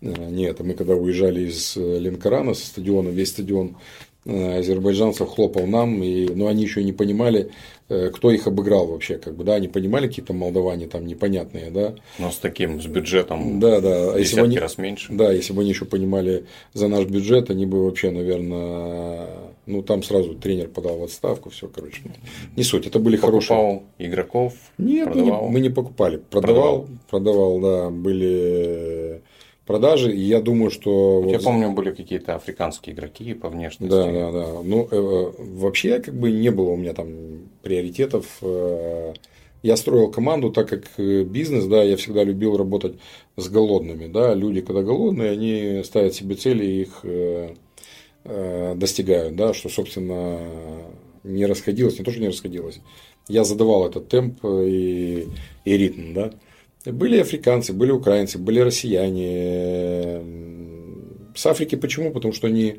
[0.00, 0.64] э, не это.
[0.64, 3.76] Мы когда уезжали из э, Ленкорана со стадиона, весь стадион
[4.24, 7.50] э, азербайджанцев хлопал нам, и, но они еще не понимали,
[7.88, 11.94] Э, кто их обыграл вообще, как бы, да, они понимали какие-то молдаване там непонятные, да.
[12.18, 14.14] Но с таким, с бюджетом да, да.
[14.14, 15.12] А если бы они, раз меньше.
[15.12, 19.28] Да, если бы они еще понимали за наш бюджет, они бы вообще, наверное,
[19.66, 22.10] ну, там сразу тренер подал в отставку, все, короче, ну,
[22.56, 23.82] не суть, это были Покупал хорошие.
[23.98, 24.54] игроков?
[24.78, 29.22] Нет, мы не, мы не покупали, продавал, продавал, продавал, да, были
[29.66, 30.14] продажи.
[30.14, 31.20] И я думаю, что...
[31.20, 31.32] Вот...
[31.32, 33.92] Я помню, были какие-то африканские игроки по внешности.
[33.92, 34.46] Да, да, да.
[34.62, 37.08] Ну, э, вообще, как бы не было у меня там
[37.62, 38.38] приоритетов.
[38.42, 39.12] Э,
[39.62, 42.94] я строил команду, так как э, бизнес, да, я всегда любил работать
[43.36, 44.32] с голодными, да.
[44.34, 47.54] Люди, когда голодные, они ставят себе цели и их э,
[48.24, 50.38] э, достигают, да, что, собственно,
[51.24, 52.80] не расходилось, не то, что не расходилось.
[53.28, 55.26] Я задавал этот темп и,
[55.64, 56.30] и ритм, да.
[56.92, 60.22] Были африканцы, были украинцы, были россияне.
[61.34, 62.12] С Африки почему?
[62.12, 62.76] Потому что они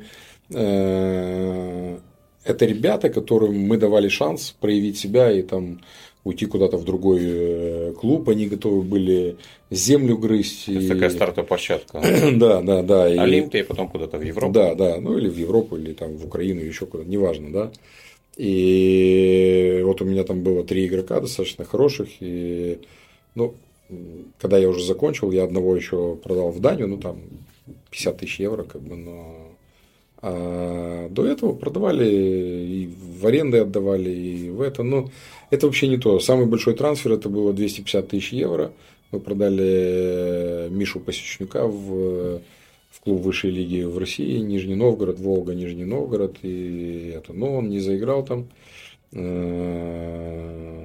[0.52, 1.98] э,
[2.44, 5.80] это ребята, которым мы давали шанс проявить себя и там
[6.24, 9.36] уйти куда-то в другой э, клуб, они готовы были
[9.70, 10.68] землю грызть.
[10.68, 10.88] Это и...
[10.88, 12.00] такая стартовая площадка.
[12.34, 13.04] да, да, да.
[13.04, 14.52] Олимпия, и потом куда-то в Европу.
[14.52, 17.70] Да, да, ну или в Европу, или там в Украину, еще куда-то, неважно, да.
[18.36, 22.78] И вот у меня там было три игрока достаточно хороших, и
[23.34, 23.54] ну,
[24.38, 27.20] когда я уже закончил, я одного еще продал в Данию, ну там
[27.90, 29.48] 50 тысяч евро, как бы, но
[30.20, 34.82] а до этого продавали и в аренды отдавали, и в это.
[34.82, 35.10] Но
[35.50, 36.18] это вообще не то.
[36.18, 38.72] Самый большой трансфер это было 250 тысяч евро.
[39.12, 42.40] Мы продали Мишу Посечнюка в,
[42.90, 46.38] в клуб высшей лиги в России, Нижний Новгород, Волга, Нижний Новгород.
[46.42, 47.32] И это.
[47.32, 48.48] Но он не заиграл там.
[49.12, 50.84] Э,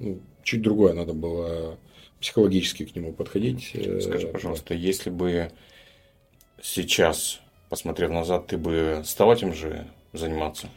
[0.00, 1.78] ну, чуть другое надо было
[2.20, 3.70] психологически к нему подходить.
[3.74, 5.50] Э, Скажи, пожалуйста, если бы
[6.62, 10.68] сейчас, посмотрев назад, ты бы стал этим же заниматься?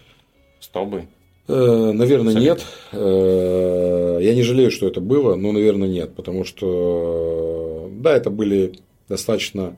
[0.59, 1.07] Стал бы?
[1.47, 2.41] Э, наверное, Советую.
[2.41, 2.65] нет.
[2.91, 6.13] Э, я не жалею, что это было, но, наверное, нет.
[6.15, 9.75] Потому что, да, это были достаточно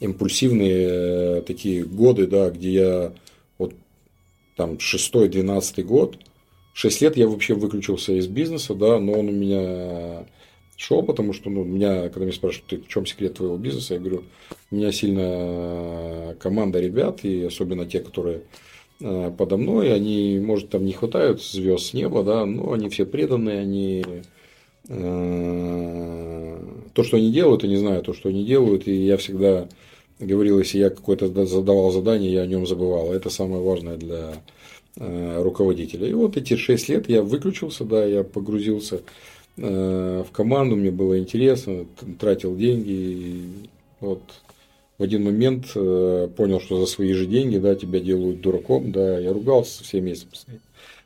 [0.00, 3.12] импульсивные такие годы, да, где я
[3.58, 3.74] вот
[4.56, 6.16] там 6-12 год,
[6.74, 10.26] 6 лет я вообще выключился из бизнеса, да, но он у меня
[10.82, 14.24] шел, потому что ну, меня, когда меня спрашивают, в чем секрет твоего бизнеса, я говорю,
[14.70, 18.42] у меня сильная команда ребят, и особенно те, которые
[19.00, 23.06] э, подо мной, они, может, там не хватают звезд с неба, да, но они все
[23.06, 24.04] преданные, они
[24.88, 26.58] э,
[26.94, 29.68] то, что они делают, я не знаю, то, что они делают, и я всегда
[30.18, 33.12] говорил, если я какое-то задавал задание, я о нем забывал.
[33.12, 34.34] Это самое важное для
[34.96, 36.08] э, руководителя.
[36.08, 39.02] И вот эти 6 лет я выключился, да, я погрузился
[39.56, 41.86] в команду, мне было интересно,
[42.18, 42.90] тратил деньги.
[42.90, 43.42] И
[44.00, 44.22] вот
[44.98, 49.18] в один момент э, понял, что за свои же деньги, да, тебя делают дураком, да,
[49.18, 50.14] я ругался со всеми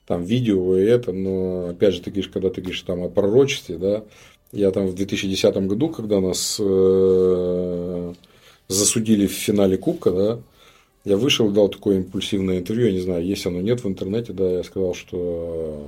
[0.06, 3.78] там видео и это, но опять же, ты говоришь, когда ты говоришь там о пророчестве,
[3.78, 4.04] да,
[4.52, 8.12] я там в 2010 году, когда нас э,
[8.68, 10.38] засудили в финале Кубка, да,
[11.04, 14.58] я вышел, дал такое импульсивное интервью, я не знаю, есть оно, нет в интернете, да,
[14.58, 15.86] я сказал, что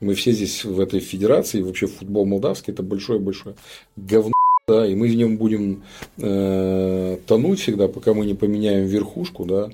[0.00, 3.56] мы все здесь в этой федерации, вообще футбол молдавский, это большое-большое
[3.96, 4.32] говно
[4.68, 5.82] да, и мы в нем будем
[6.18, 9.70] э, тонуть всегда, пока мы не поменяем верхушку, да,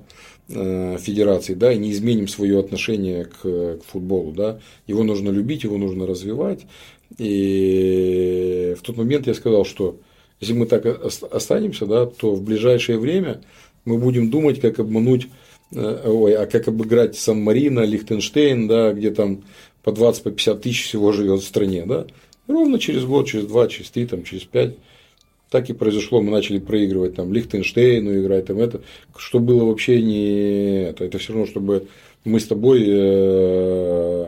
[0.49, 4.61] э, федерации, да, и не изменим свое отношение к, к футболу, да.
[4.87, 6.61] Его нужно любить, его нужно развивать.
[7.19, 9.97] И в тот момент я сказал, что
[10.41, 10.87] если мы так
[11.33, 13.41] останемся, да, то в ближайшее время
[13.85, 15.27] мы будем думать, как обмануть,
[15.73, 19.43] э, ой, а как обыграть Сан-Марино, Лихтенштейн, да, где там
[19.85, 22.07] по 20-50 по 50 тысяч всего живет в стране, да,
[22.47, 24.77] Ровно через год, через два, через три, там, через пять.
[25.51, 28.81] Так и произошло, мы начали проигрывать там Лихтенштейну играть, там это,
[29.17, 31.87] что было вообще не это, это все равно, чтобы
[32.25, 34.27] мы с тобой э,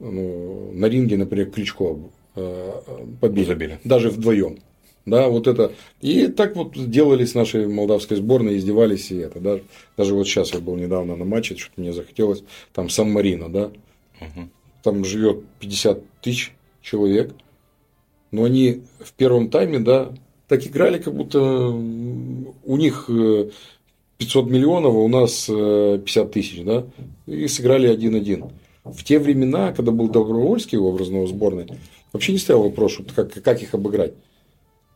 [0.00, 1.96] ну, на ринге, например, Кличко
[2.34, 2.72] э,
[3.20, 3.80] побили, Забили.
[3.84, 4.58] даже вдвоем.
[5.06, 5.72] Да, вот это.
[6.02, 9.38] И так вот делали с нашей молдавской сборной, издевались и это.
[9.40, 9.62] Даже,
[9.96, 12.42] даже вот сейчас я был недавно на матче, что-то мне захотелось,
[12.74, 13.70] там Сан-Марино, да.
[14.20, 14.48] Угу.
[14.86, 17.34] Там живет 50 тысяч человек
[18.30, 20.12] но они в первом тайме, да,
[20.48, 23.08] так играли, как будто у них
[24.18, 26.84] 500 э, миллионов, а у нас 50 э, тысяч, да,
[27.26, 28.52] и сыграли 1-1.
[28.84, 31.66] В те времена, когда был Добровольский в образной сборной,
[32.12, 34.12] вообще не стоял вопрос, как, как их обыграть.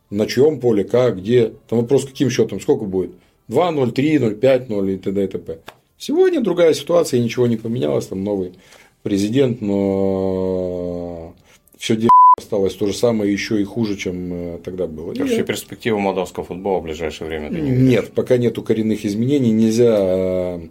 [0.09, 1.53] На чьем поле, как, где.
[1.67, 3.11] Там вопрос, каким счетом, сколько будет.
[3.49, 5.23] 2-0, 3-0, 5-0 и т.д.
[5.23, 5.59] и т.п.
[5.97, 8.53] Сегодня другая ситуация, ничего не поменялось, там новый
[9.03, 11.33] президент, но
[11.77, 15.13] все дело осталось то же самое, еще и хуже, чем э, тогда было.
[15.13, 19.97] Вообще перспектива молдавского футбола в ближайшее время ты не Нет, пока нету коренных изменений, нельзя
[19.97, 20.67] э,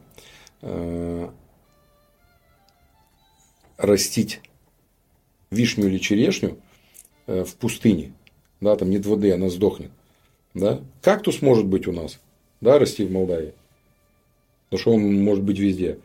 [0.63, 1.29] э,
[3.77, 4.41] растить
[5.51, 6.59] вишню или черешню
[7.27, 8.13] э, в пустыне.
[8.61, 9.91] Да, там нет воды, она сдохнет.
[10.55, 10.81] Да?
[11.03, 12.19] Кактус может быть у нас,
[12.61, 13.55] да, расти в Молдавии.
[14.69, 15.99] Потому что он может быть везде.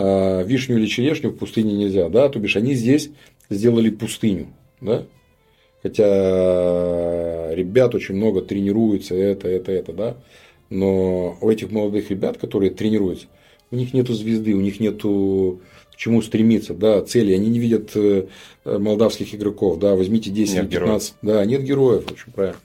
[0.00, 2.08] А вишню или черешню в пустыне нельзя.
[2.08, 2.28] Да?
[2.28, 3.10] То бишь, они здесь
[3.50, 4.46] сделали пустыню
[4.80, 5.06] да?
[5.82, 10.16] Хотя ребят очень много тренируются, это, это, это, да.
[10.70, 13.26] Но у этих молодых ребят, которые тренируются,
[13.72, 15.60] у них нету звезды, у них нету
[15.92, 17.32] к чему стремиться, да, цели.
[17.32, 18.28] Они не видят э,
[18.64, 21.36] молдавских игроков, да, возьмите 10 нет или 15, героев.
[21.36, 22.60] да, нет героев, очень правильно.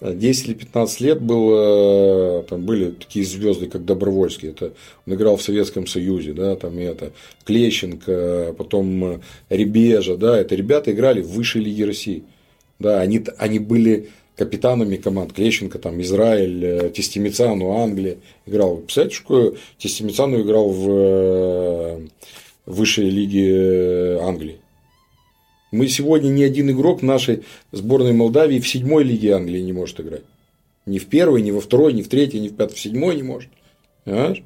[0.00, 4.50] 10 или 15 лет было, там были такие звезды, как Добровольский.
[4.50, 4.72] Это
[5.06, 7.12] он играл в Советском Союзе, да, там и это
[7.44, 12.24] Клещенко, потом Ребежа, да, это ребята играли в высшей лиге России.
[12.78, 15.32] Да, они, они были капитанами команд.
[15.32, 18.78] Клещенко, там, Израиль, э, Тестимицану, Англия играл.
[18.78, 22.06] Представляете, что Тестимицану играл в э,
[22.66, 24.58] высшей лиге Англии.
[25.76, 30.22] Мы сегодня ни один игрок нашей сборной Молдавии в седьмой лиге Англии не может играть.
[30.86, 33.22] Ни в первой, ни во второй, ни в третьей, ни в пятой, в седьмой не
[33.22, 33.50] может.
[34.04, 34.42] Понимаешь?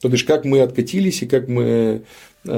[0.00, 2.04] То бишь, как мы откатились и как мы
[2.46, 2.50] э,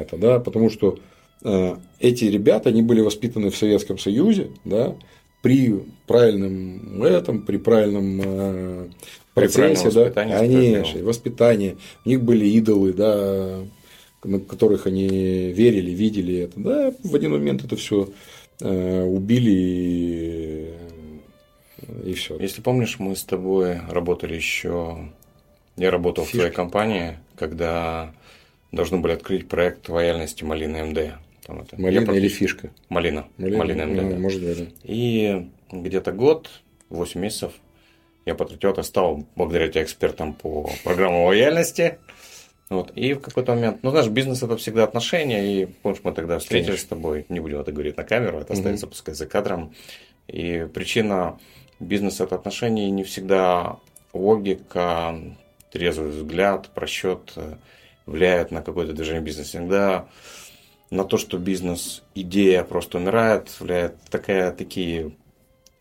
[0.00, 0.98] это, да, потому что
[1.44, 4.96] э, эти ребята, они были воспитаны в Советском Союзе, да,
[5.40, 8.88] при правильном этом, при правильном э,
[9.34, 13.60] процессе, да, конечно, воспитание, у них были идолы, да,
[14.24, 18.08] на которых они верили, видели это, да, в один момент это все
[18.60, 20.74] э, убили и,
[22.10, 22.38] и все.
[22.38, 25.10] Если помнишь, мы с тобой работали еще,
[25.76, 26.36] я работал Фишки.
[26.36, 28.14] в твоей компании, когда
[28.72, 31.14] должны были открыть проект лояльности Малины МД.
[31.46, 31.80] Там это.
[31.80, 32.70] Малина я или фишка?
[32.88, 33.26] Малина.
[33.36, 34.02] Малина, Малина МД.
[34.02, 34.16] Ну, да.
[34.18, 34.64] Может быть, да.
[34.84, 36.50] И где-то год,
[36.90, 37.52] 8 месяцев
[38.26, 41.98] я потратил, стал благодаря тебе экспертом по программам лояльности.
[42.70, 42.92] Вот.
[42.96, 46.80] И в какой-то момент, ну, знаешь, бизнес это всегда отношения, и помнишь, мы тогда встретились
[46.80, 46.86] Конечно.
[46.86, 48.92] с тобой, не будем это говорить на камеру, это остается, угу.
[48.92, 49.74] пускай за кадром.
[50.28, 51.38] И причина
[51.78, 53.78] бизнеса это отношения, не всегда
[54.12, 55.14] логика,
[55.70, 57.56] трезвый взгляд, просчет э,
[58.06, 59.58] влияют на какое-то движение бизнеса.
[59.58, 60.08] Иногда
[60.90, 65.12] на то, что бизнес, идея просто умирает, влияет такая, такие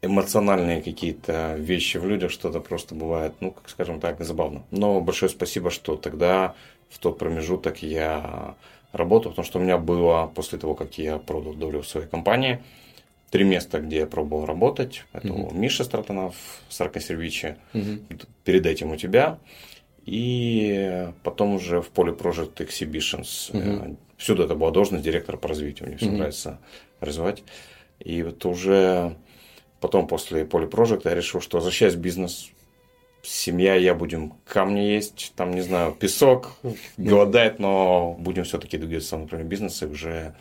[0.04, 4.64] эмоциональные какие-то вещи в людях, что-то просто бывает, ну, как скажем так, забавно.
[4.70, 6.56] Но большое спасибо, что тогда
[6.90, 8.56] в тот промежуток я
[8.92, 12.62] работал, потому что у меня было после того, как я продал долю в своей компании,
[13.32, 15.06] три места, где я пробовал работать.
[15.14, 15.56] Это mm-hmm.
[15.56, 16.36] Миша Стратонов,
[16.70, 18.28] Саркосервичи, mm-hmm.
[18.44, 19.40] перед этим у тебя.
[20.06, 23.52] И потом уже в поле Project Exhibitions.
[23.52, 23.98] Mm-hmm.
[24.18, 25.88] Всюду это была должность директора по развитию.
[25.88, 26.60] Мне все нравится
[27.00, 27.44] развивать.
[28.00, 29.16] И вот уже
[29.84, 32.52] потом после поле Project я решил, что в бизнес,
[33.22, 36.54] семья, я будем камни есть, там, не знаю, песок,
[36.96, 40.36] голодает, но будем все-таки двигаться в направлении бизнеса, и уже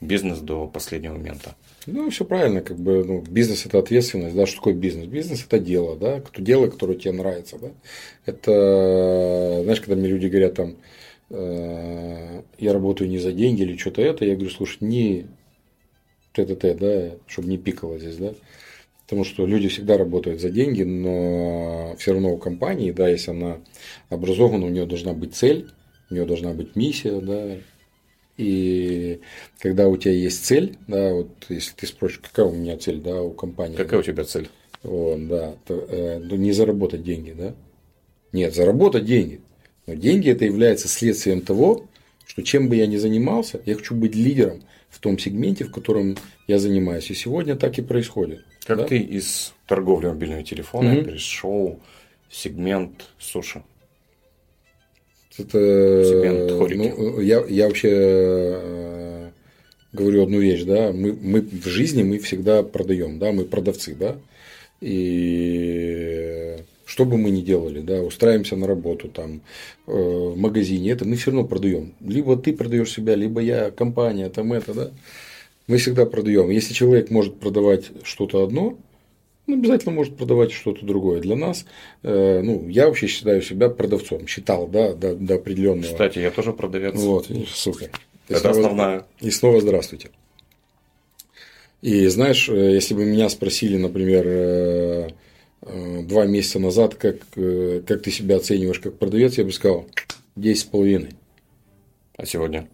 [0.00, 1.54] бизнес до последнего момента.
[1.86, 5.06] Ну, все правильно, как бы, ну, бизнес это ответственность, да, что такое бизнес?
[5.06, 7.68] Бизнес это дело, да, дело, которое тебе нравится, да.
[8.26, 10.74] Это, знаешь, когда мне люди говорят там,
[11.30, 15.26] э, я работаю не за деньги или что-то это, я говорю, слушай, не
[16.32, 18.34] ТТТ, да, чтобы не пикало здесь, да,
[19.08, 23.56] Потому что люди всегда работают за деньги, но все равно у компании, да, если она
[24.10, 25.70] образована, у нее должна быть цель,
[26.10, 27.56] у нее должна быть миссия, да.
[28.36, 29.20] И
[29.60, 33.22] когда у тебя есть цель, да, вот если ты спросишь, какая у меня цель, да,
[33.22, 33.76] у компании.
[33.76, 34.50] Какая у тебя цель?
[34.82, 37.54] Вот, да, то, э, ну, не заработать деньги, да.
[38.32, 39.40] Нет, заработать деньги.
[39.86, 41.86] Но деньги это является следствием того,
[42.26, 46.16] что чем бы я ни занимался, я хочу быть лидером в том сегменте, в котором
[46.46, 47.10] я занимаюсь.
[47.10, 48.44] И сегодня так и происходит.
[48.64, 48.84] Как да?
[48.84, 51.04] ты из торговли мобильного телефона угу.
[51.04, 51.80] перешел
[52.28, 53.62] в сегмент суши?
[55.38, 59.30] Это, сегмент ну, я, я вообще э,
[59.92, 64.16] говорю одну вещь, да, мы, мы в жизни мы всегда продаем, да, мы продавцы, да,
[64.80, 66.56] и
[66.88, 69.42] что бы мы ни делали, да, устраиваемся на работу там
[69.86, 71.92] э, в магазине, это мы все равно продаем.
[72.00, 74.90] Либо ты продаешь себя, либо я, компания, там это, да
[75.68, 76.50] мы всегда продаем.
[76.50, 78.78] Если человек может продавать что-то одно,
[79.46, 81.20] он обязательно может продавать что-то другое.
[81.20, 81.66] Для нас,
[82.02, 85.86] э, ну, я вообще считаю себя продавцом, считал, да, до, до определенного.
[85.90, 86.94] Кстати, я тоже продавец.
[86.96, 87.30] Вот.
[87.30, 87.46] И
[88.28, 89.06] Это снова, основная.
[89.20, 90.10] И снова здравствуйте.
[91.80, 95.08] И знаешь, э, если бы меня спросили, например, э,
[95.62, 99.86] два месяца назад, как, как ты себя оцениваешь как продавец, я бы сказал
[100.36, 101.14] 10,5.
[102.16, 102.68] А сегодня?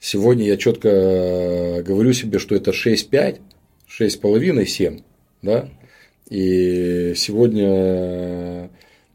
[0.00, 3.40] Сегодня я четко э, говорю себе, что это 6,5,
[3.88, 5.00] 6,5, 7.
[5.42, 5.68] Да?
[6.30, 8.70] И сегодня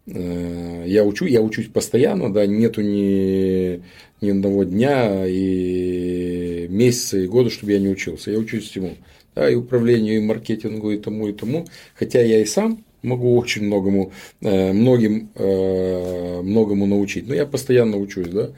[0.08, 3.82] э, я учу, я учусь постоянно, да, нету ни,
[4.20, 8.32] ни одного дня и месяца и года, чтобы я не учился.
[8.32, 8.96] Я учусь всему.
[9.36, 11.66] Да, и управлению, и маркетингу, и тому, и тому.
[11.96, 17.28] Хотя я и сам могу очень многому, э, многим, многому научить.
[17.28, 18.50] Но я постоянно учусь, да.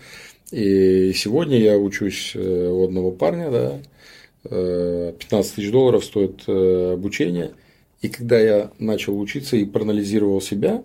[0.51, 3.79] И сегодня я учусь э, у одного парня, да,
[4.43, 7.51] 15 э, тысяч долларов стоит э, обучение.
[8.01, 10.83] И когда я начал учиться и проанализировал себя,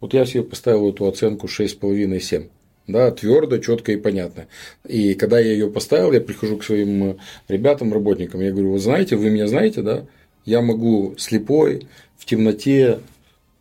[0.00, 2.48] вот я себе поставил эту оценку 6,5-7.
[2.86, 4.46] Да, твердо, четко и понятно.
[4.86, 9.16] И когда я ее поставил, я прихожу к своим ребятам, работникам, я говорю, вы знаете,
[9.16, 10.06] вы меня знаете, да,
[10.44, 11.86] я могу слепой,
[12.16, 13.00] в темноте,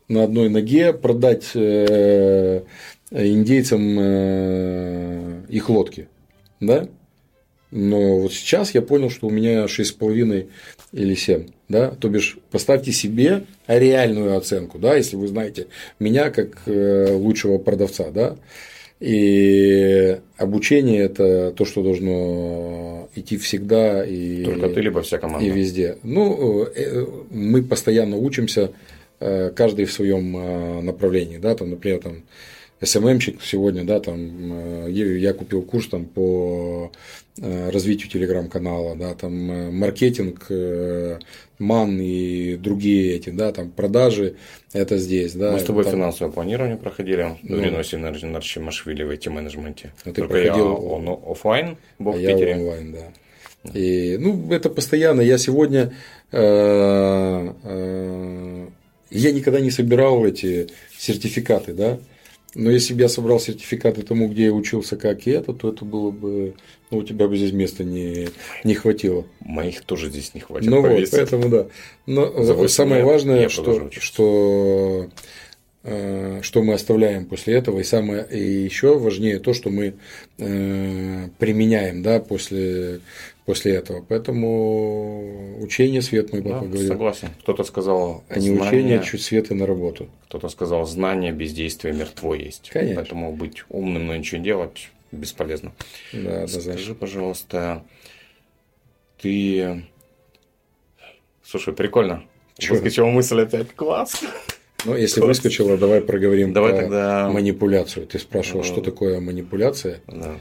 [0.08, 1.56] на одной ноге продать
[3.14, 6.08] индейцам э, их лодки.
[6.60, 6.88] Да?
[7.72, 10.48] Но вот сейчас я понял, что у меня 6,5
[10.92, 11.48] или 7.
[11.70, 11.92] Да?
[11.92, 15.68] То бишь, поставьте себе реальную оценку, да, если вы знаете
[16.00, 18.12] меня как э, лучшего продавца.
[18.12, 18.38] Да?
[19.04, 25.46] И обучение это то, что должно идти всегда и, Только ты, либо вся команда.
[25.46, 25.98] и везде.
[26.04, 28.72] Ну, э, мы постоянно учимся,
[29.20, 31.38] каждый в своем направлении.
[31.38, 31.54] Да?
[31.56, 32.24] Там, например, там,
[32.84, 36.92] СММщик сегодня, да, там, э, я купил курс там по
[37.38, 40.50] э, развитию телеграм-канала, да, там э, маркетинг,
[41.60, 44.36] ман и другие эти, да, там продажи,
[44.74, 45.52] это здесь, да.
[45.52, 45.94] Мы с тобой там...
[45.94, 49.94] финансовое планирование проходили, ну, Риноси Нарчимашвили в IT-менеджменте.
[50.06, 50.66] Ну, ты Только проходил...
[50.66, 52.50] я он офлайн был а в Питере.
[52.50, 53.14] Я онлайн, да.
[53.74, 55.22] И, ну, это постоянно.
[55.22, 55.94] Я сегодня
[56.32, 58.68] э, э,
[59.10, 60.68] я никогда не собирал эти
[60.98, 62.00] сертификаты, да.
[62.56, 65.86] Но если бы я собрал сертификаты тому, где я учился, как и это, то это
[65.86, 66.54] было бы,
[66.92, 68.30] ну, у тебя бы здесь места не,
[68.64, 69.26] не хватило.
[69.40, 70.70] Моих тоже здесь не хватит.
[70.70, 71.68] Ну вот, поэтому да.
[72.06, 75.10] Но самое важное, что, что,
[75.84, 79.96] э, что мы оставляем после этого, и самое и еще важнее то, что мы
[80.38, 83.00] э, применяем, да, после
[83.46, 84.04] после этого.
[84.08, 86.88] Поэтому учение свет мой папа да, говорил.
[86.88, 87.30] Согласен.
[87.42, 90.10] Кто-то сказал а не знание, учение, чуть света на работу.
[90.26, 92.70] Кто-то сказал знание без действия мертво есть.
[92.72, 92.96] Конечно.
[92.96, 95.74] Поэтому быть умным, но ничего делать бесполезно.
[96.12, 97.84] Да, Скажи, пожалуйста,
[99.22, 99.84] ты...
[101.44, 102.24] Слушай, прикольно.
[102.58, 102.74] Чё?
[102.74, 103.74] Выскочила мысль опять.
[103.76, 104.22] Класс.
[104.86, 105.38] Ну, если Класс.
[105.38, 107.30] выскочила, давай проговорим давай про тогда...
[107.30, 108.08] манипуляцию.
[108.08, 110.02] Ты спрашивал, ну, что такое манипуляция?
[110.08, 110.38] Да.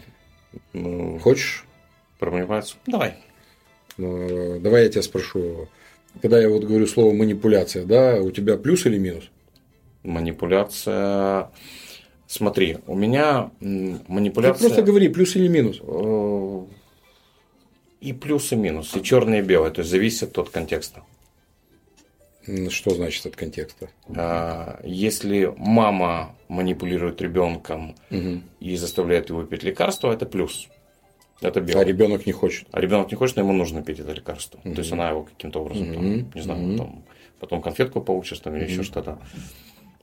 [0.73, 1.65] Ну, Хочешь?
[2.23, 2.79] Про манипуляцию?
[2.87, 3.15] Давай.
[3.97, 5.67] Ну, давай я тебя спрошу.
[6.21, 9.29] Когда я вот говорю слово манипуляция, да, у тебя плюс или минус?
[10.05, 11.51] Манипуляция.
[12.29, 14.55] Смотри, у меня манипуляция.
[14.55, 15.81] Ты просто говори, плюс или минус.
[15.83, 16.65] Э,
[18.01, 19.73] и плюс, и минус, и черное, и белое.
[19.73, 21.03] То есть зависит от контекста.
[22.69, 23.89] Что значит от контекста?
[24.15, 28.43] А, если мама манипулирует ребенком угу.
[28.61, 30.69] и заставляет его пить лекарство, это плюс.
[31.49, 31.83] Это белое.
[31.83, 32.69] А ребенок не хочет.
[32.73, 34.59] А ребенок не хочет, но ему нужно пить это лекарство.
[34.65, 34.75] Угу.
[34.75, 35.95] То есть она его каким-то образом, угу.
[35.95, 36.77] там, не знаю, угу.
[36.77, 37.05] там,
[37.41, 38.73] потом конфетку получишь там, или угу.
[38.73, 39.19] еще что-то.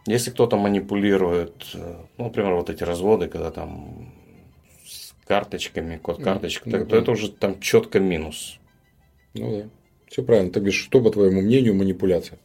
[0.05, 4.11] Если кто-то манипулирует, э, ну, например, вот эти разводы, когда там
[4.85, 8.59] с карточками, код карточек, ну, то, это уже там четко минус.
[9.33, 9.69] Ну да.
[10.07, 10.51] Все правильно.
[10.51, 12.39] Так что, по твоему мнению, манипуляция?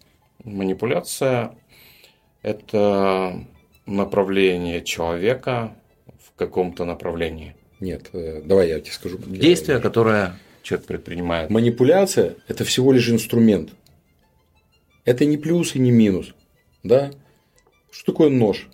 [0.45, 1.57] Манипуляция–
[2.43, 3.47] это
[3.87, 5.75] направление человека
[6.19, 7.57] в каком-то направлении.
[7.85, 9.19] Нет, э, давай я тебе скажу.
[9.19, 11.51] Действие, которое человек предпринимает.
[11.51, 13.73] Манипуляция– это всего лишь инструмент.
[15.05, 16.35] Это не плюс и не минус.
[16.83, 17.11] Да?
[17.91, 18.71] Что такое нож?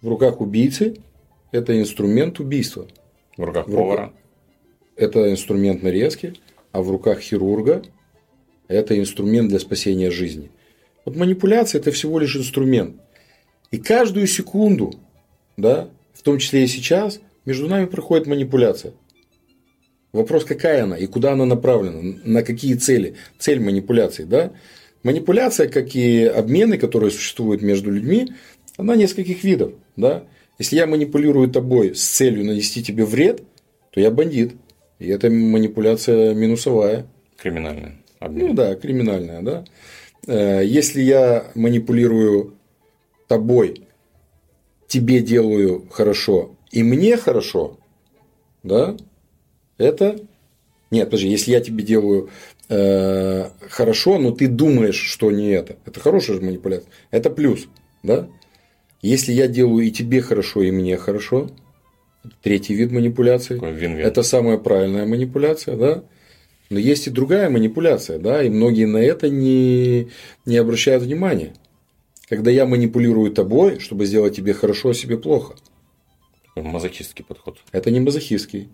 [0.00, 0.98] В руках убийцы–
[1.50, 2.86] это инструмент убийства.
[3.36, 4.04] В руках в повара.
[4.04, 4.12] Руках...
[4.94, 6.34] Это инструмент нарезки,
[6.70, 7.82] а в руках хирурга–
[8.68, 10.52] это инструмент для спасения жизни.
[11.04, 13.00] Вот манипуляция– это всего лишь инструмент.
[13.72, 14.94] И каждую секунду,
[15.56, 15.90] да,
[16.20, 18.92] в том числе и сейчас, между нами проходит манипуляция.
[20.12, 24.52] Вопрос, какая она и куда она направлена, на какие цели, цель манипуляции, да?
[25.02, 28.28] Манипуляция, как и обмены, которые существуют между людьми,
[28.76, 29.72] она нескольких видов.
[29.96, 30.24] Да?
[30.58, 33.42] Если я манипулирую тобой с целью нанести тебе вред,
[33.92, 34.52] то я бандит.
[34.98, 37.06] И это манипуляция минусовая.
[37.38, 37.96] Криминальная.
[38.18, 38.48] Обмен.
[38.48, 39.64] Ну да, криминальная, да.
[40.26, 42.58] Э, если я манипулирую
[43.26, 43.86] тобой,
[44.90, 47.78] тебе делаю хорошо и мне хорошо,
[48.62, 48.96] да,
[49.78, 50.20] это
[50.90, 52.30] нет, подожди, если я тебе делаю
[52.68, 55.76] э, хорошо, но ты думаешь, что не это.
[55.86, 56.90] Это хорошая манипуляция.
[57.12, 57.68] Это плюс.
[58.02, 58.28] Да?
[59.00, 61.48] Если я делаю и тебе хорошо, и мне хорошо,
[62.42, 63.56] третий вид манипуляции.
[64.00, 66.04] Это самая правильная манипуляция, да?
[66.70, 70.08] Но есть и другая манипуляция, да, и многие на это не,
[70.46, 71.52] не обращают внимания.
[72.30, 75.56] Когда я манипулирую тобой, чтобы сделать тебе хорошо, а себе плохо.
[76.54, 77.58] Мазохистский подход.
[77.72, 78.68] Это не мазохистский.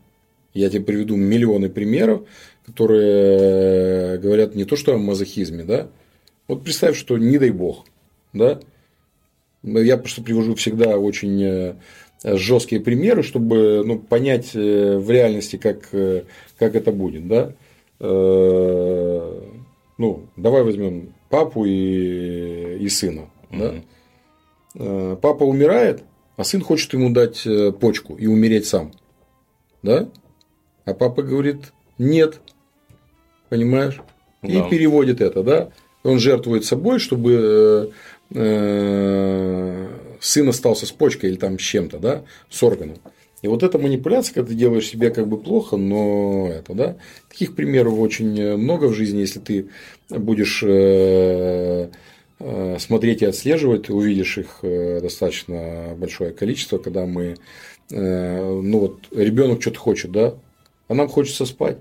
[0.52, 2.28] Я тебе приведу миллионы примеров,
[2.66, 5.88] которые говорят не то, что о мазохизме, да.
[6.48, 7.86] Вот представь, что не дай бог,
[8.34, 8.60] да.
[9.62, 11.76] Я просто привожу всегда очень э,
[12.22, 16.24] жесткие примеры, чтобы ну, понять э, в реальности, как, э,
[16.58, 17.54] как это будет, да.
[19.98, 23.82] Ну, давай возьмем папу и, и сына, mm-hmm.
[24.74, 25.16] да.
[25.16, 26.04] Папа умирает,
[26.36, 27.46] а сын хочет ему дать
[27.80, 28.92] почку и умереть сам,
[29.82, 30.08] да.
[30.84, 32.40] А папа говорит, нет,
[33.48, 34.00] понимаешь?
[34.42, 34.48] Да.
[34.48, 35.70] И переводит это, да?
[36.04, 37.92] Он жертвует собой, чтобы
[38.34, 39.88] э, э,
[40.20, 42.98] сын остался с почкой или там с чем-то, да, с органом.
[43.42, 46.96] И вот эта манипуляция, когда ты делаешь себе как бы плохо, но это, да,
[47.28, 49.68] таких примеров очень много в жизни, если ты
[50.08, 51.88] будешь э,
[52.38, 57.36] смотреть и отслеживать, увидишь их достаточно большое количество, когда мы,
[57.90, 60.34] ну вот, ребенок что-то хочет, да,
[60.88, 61.78] а нам хочется спать.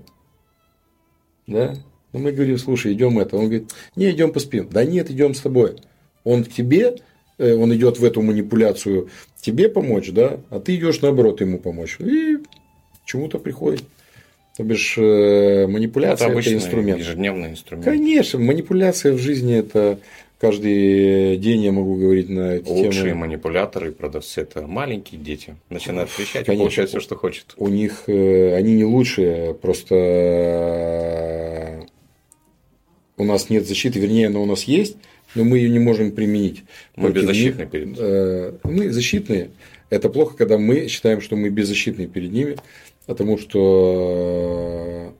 [1.46, 1.76] Да?
[2.12, 3.36] Но мы говорим, слушай, идем это.
[3.36, 4.68] Он говорит, не, идем поспим.
[4.70, 5.76] Да нет, идем с тобой.
[6.24, 6.96] Он к тебе,
[7.38, 11.98] э, он идет в эту манипуляцию тебе помочь, да, а ты идешь наоборот ему помочь.
[12.00, 12.38] И
[13.04, 13.84] чему-то приходит.
[14.56, 17.00] То бишь, э, манипуляция это, это инструмент.
[17.00, 17.84] Ежедневный инструмент.
[17.84, 20.00] Конечно, манипуляция в жизни это
[20.38, 23.20] каждый день я могу говорить на эту Лучшие тему.
[23.20, 25.56] манипуляторы и продавцы– это маленькие дети.
[25.70, 27.54] Начинают кричать Конечно, получают все, что хочет.
[27.56, 31.80] У них, э, они не лучшие, просто э,
[33.16, 34.96] у нас нет защиты, вернее, она у нас есть,
[35.34, 36.64] но мы ее не можем применить.
[36.96, 37.96] Мы беззащитны перед ними.
[37.98, 39.50] Э, мы защитные.
[39.90, 42.56] Это плохо, когда мы считаем, что мы беззащитны перед ними,
[43.06, 45.14] потому что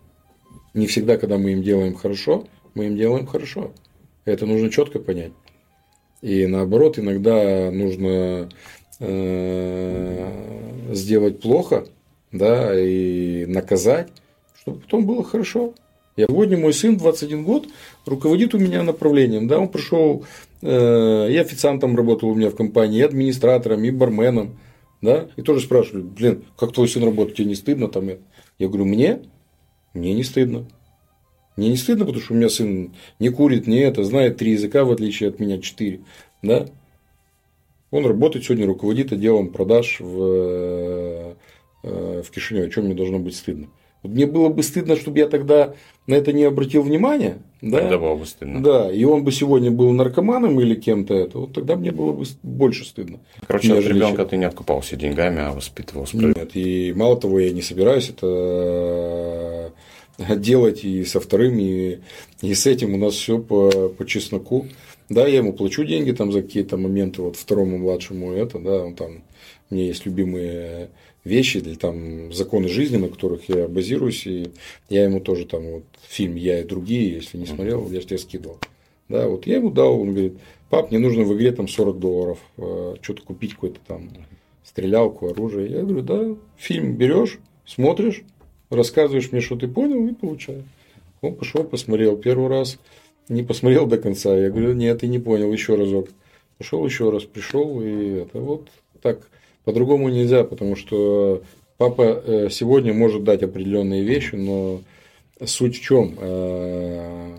[0.75, 3.73] не всегда, когда мы им делаем хорошо, мы им делаем хорошо.
[4.27, 5.33] Это нужно четко понять.
[6.21, 8.49] И наоборот, иногда нужно
[9.01, 10.31] э,
[10.93, 11.87] сделать плохо,
[12.33, 14.09] да, и наказать,
[14.61, 15.75] чтобы потом было хорошо.
[16.17, 17.69] Я сегодня мой сын, 21 год,
[18.05, 19.47] руководит у меня направлением.
[19.47, 20.25] Да, он пришел,
[20.63, 24.59] э, и официантом работал у меня в компании, и администратором, и барменом.
[25.03, 28.09] Да, и тоже спрашивали, блин, как твой сын работает, тебе не стыдно там?
[28.59, 29.21] Я говорю, мне?
[29.93, 30.67] Мне не стыдно.
[31.57, 34.85] Мне не стыдно, потому что у меня сын не курит, не это, знает три языка,
[34.85, 36.01] в отличие от меня четыре.
[36.43, 36.67] Да?
[37.91, 41.35] Он работает сегодня, руководит отделом продаж в,
[41.83, 42.67] э, в Кишиневе.
[42.67, 43.69] О чем мне должно быть стыдно?
[44.03, 45.75] Мне было бы стыдно, чтобы я тогда
[46.07, 47.39] на это не обратил внимания.
[47.61, 47.81] Да?
[47.81, 48.63] Тогда было бы стыдно.
[48.63, 52.25] Да, и он бы сегодня был наркоманом или кем-то это, вот тогда мне было бы
[52.43, 53.19] больше стыдно.
[53.47, 56.39] Короче, от ребенка ты не откупался деньгами, а воспитывал справедливо.
[56.39, 59.71] Нет, и мало того, я не собираюсь это э,
[60.19, 61.99] делать и со вторым, и,
[62.43, 64.67] и с этим у нас все по, по чесноку.
[65.09, 68.95] Да, я ему плачу деньги там за какие-то моменты, вот второму младшему это, да, он
[68.95, 69.23] там,
[69.71, 70.91] у меня есть любимые
[71.23, 74.51] вещи или там законы жизни, на которых я базируюсь, и
[74.89, 78.19] я ему тоже там вот фильм «Я и другие», если не смотрел, я же тебе
[78.19, 78.59] скидывал.
[79.09, 80.39] Да, вот я ему дал, он говорит,
[80.71, 84.11] пап, мне нужно в игре там 40 долларов, э, что-то купить какой-то там
[84.65, 85.71] стрелялку, оружие.
[85.71, 88.23] Я говорю, да, фильм берешь, смотришь,
[88.71, 90.65] рассказываешь мне, что ты понял, и получаешь.
[91.21, 92.79] Он пошел, посмотрел первый раз,
[93.29, 94.37] не посмотрел до конца.
[94.37, 96.09] Я говорю, нет, ты не понял, еще разок.
[96.59, 98.69] Пошел еще раз, пришел, и это вот
[99.03, 99.29] так
[99.65, 101.43] по-другому нельзя, потому что
[101.77, 104.81] папа э, сегодня может дать определенные вещи, но
[105.45, 106.15] суть в чем?
[106.19, 107.37] Э,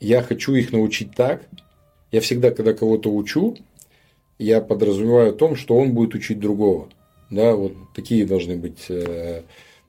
[0.00, 1.42] я хочу их научить так.
[2.12, 3.56] Я всегда, когда кого-то учу,
[4.38, 6.88] я подразумеваю о том, что он будет учить другого.
[7.30, 8.86] Да, вот такие должны быть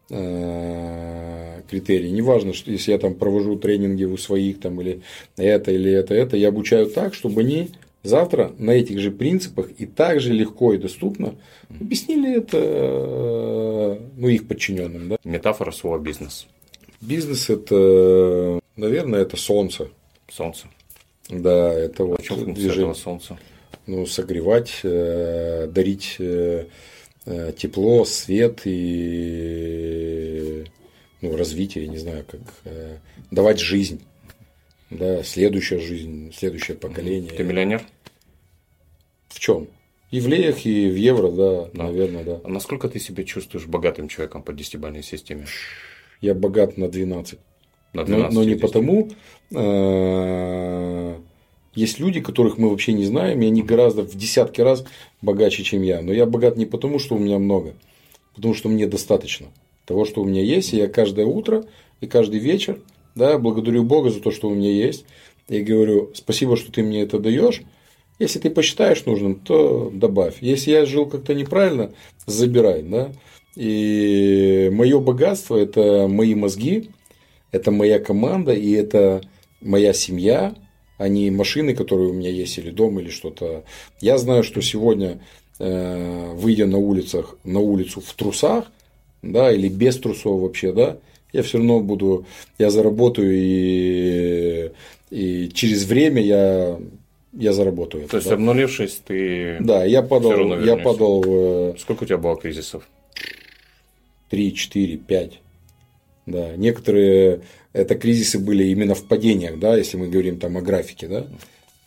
[0.10, 2.10] э, критерии.
[2.10, 5.02] Неважно, что если я там провожу тренинги у своих там или
[5.38, 7.70] это или это, это, я обучаю так, чтобы они
[8.04, 11.36] завтра на этих же принципах и так же легко и доступно
[11.70, 15.10] объяснили это ну, их подчиненным.
[15.10, 15.18] Да?
[15.24, 16.48] Метафора слова бизнес.
[17.02, 19.90] Бизнес это, наверное, это солнце.
[20.30, 20.68] Солнце.
[21.30, 22.96] Да, это вот а чем движение.
[22.96, 23.38] солнца?
[23.86, 26.66] Ну, согревать, э, дарить Э,
[27.58, 30.66] тепло, свет и
[31.22, 32.98] ну, развитие, не знаю, как э,
[33.32, 34.02] давать жизнь.
[34.90, 37.32] Да, следующая жизнь, следующее поколение.
[37.32, 37.84] Ты миллионер?
[39.28, 39.68] В чем?
[40.10, 41.84] И в леях, и в евро, да, да.
[41.84, 42.42] наверное, да.
[42.44, 45.46] А насколько ты себя чувствуешь богатым человеком по десятибалльной системе?
[46.22, 47.38] Я богат на 12.
[47.94, 49.10] На 12 но, но не потому,
[49.52, 51.20] э,
[51.74, 54.84] есть люди, которых мы вообще не знаем, и они гораздо в десятки раз
[55.22, 56.02] богаче, чем я.
[56.02, 57.74] Но я богат не потому, что у меня много,
[58.36, 59.48] потому что мне достаточно
[59.86, 60.74] того, что у меня есть.
[60.74, 61.66] И я каждое утро
[62.02, 62.80] и каждый вечер
[63.16, 65.06] да, благодарю Бога за то, что у меня есть.
[65.48, 67.62] И говорю, спасибо, что ты мне это даешь.
[68.18, 70.38] Если ты посчитаешь нужным, то добавь.
[70.42, 71.92] Если я жил как-то неправильно,
[72.26, 72.84] забирай.
[72.84, 73.12] Да?
[73.56, 76.92] И мое богатство– это мои мозги,
[77.52, 79.22] это моя команда, и это
[79.62, 80.56] моя семья,
[81.00, 83.64] а не машины, которые у меня есть, или дом, или что-то.
[84.02, 85.20] Я знаю, что сегодня,
[85.58, 88.66] э, выйдя на улицах, на улицу в трусах,
[89.24, 90.98] да, или без трусов вообще, да,
[91.32, 92.26] я все равно буду,
[92.58, 94.72] я заработаю и,
[95.10, 96.78] и через время я
[97.32, 98.02] я заработаю.
[98.04, 98.36] То это, есть да.
[98.36, 99.58] обнулившись, ты.
[99.62, 100.60] Да, я падал.
[100.62, 101.24] Я падал.
[101.26, 102.90] Э, Сколько у тебя было кризисов?
[104.30, 105.40] Три, четыре, пять.
[106.26, 107.42] Да, некоторые
[107.74, 111.28] это кризисы были именно в падениях, да, если мы говорим там о графике, да.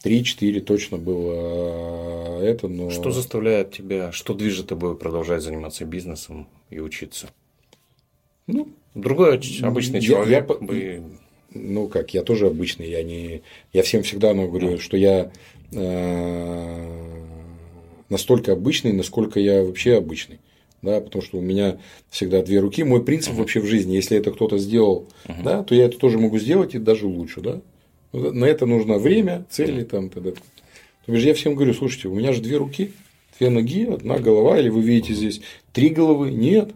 [0.05, 2.91] 3-4 точно было э, это, но...
[2.91, 7.28] Что заставляет тебя, что движет тобой продолжать заниматься бизнесом и учиться?
[8.49, 11.03] Ну, другой обычный я, человек я, бы...
[11.55, 13.43] Ну, как, я тоже обычный, я не...
[13.72, 15.30] Я всем всегда ну, говорю, что я
[15.70, 17.12] э,
[18.09, 20.41] настолько обычный, насколько я вообще обычный
[20.83, 21.78] да, потому что у меня
[22.11, 22.85] всегда две руки.
[22.85, 23.39] Мой принцип uh-huh.
[23.39, 25.43] вообще в жизни, если это кто-то сделал, uh-huh.
[25.43, 27.61] да, то я это тоже могу сделать и даже лучше, да.
[28.12, 30.35] На это нужно время, цели там, т.д.
[31.07, 32.93] То есть я всем говорю, слушайте, у меня же две руки,
[33.39, 35.41] две ноги, одна голова, или вы видите здесь
[35.72, 36.30] три головы?
[36.30, 36.72] Нет,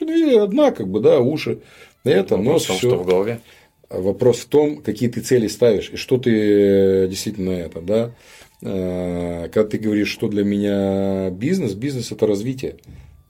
[0.00, 1.58] две, одна, как бы, да, уши,
[2.04, 2.74] это, нос, все.
[2.76, 3.40] Что в голове?
[3.88, 8.14] Вопрос в том, какие ты цели ставишь и что ты э, действительно это, да.
[8.62, 12.76] Э, когда ты говоришь, что для меня бизнес, бизнес это развитие.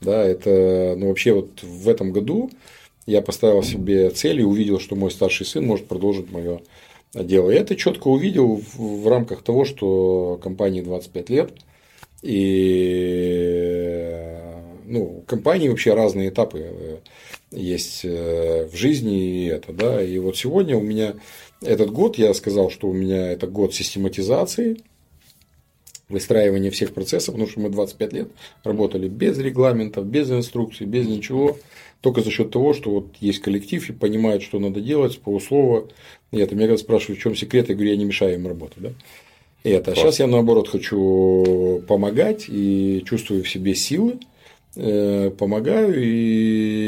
[0.06, 2.48] Да, это, ну, вообще вот в этом году
[3.06, 6.60] я поставил себе цель и увидел, что мой старший сын может продолжить мое
[7.12, 7.50] дело.
[7.50, 11.52] И это четко увидел в, рамках того, что компании 25 лет.
[12.22, 12.92] И
[14.84, 16.98] ну, компании вообще разные этапы э,
[17.50, 20.00] есть э, в жизни и это, да.
[20.00, 21.14] И вот сегодня у меня
[21.62, 24.84] этот год, я сказал, что у меня это год систематизации,
[26.08, 28.28] выстраивания всех процессов, потому что мы 25 лет
[28.62, 31.56] работали без регламентов, без инструкций, без ничего,
[32.00, 35.88] только за счет того, что вот есть коллектив и понимают, что надо делать, полуслова.
[36.30, 38.78] И это меня когда спрашивают, в чем секрет, я говорю, я не мешаю им работать.
[38.78, 38.92] Да?
[39.64, 39.92] Это.
[39.92, 44.20] А сейчас я наоборот хочу помогать и чувствую в себе силы,
[44.76, 46.86] э, помогаю и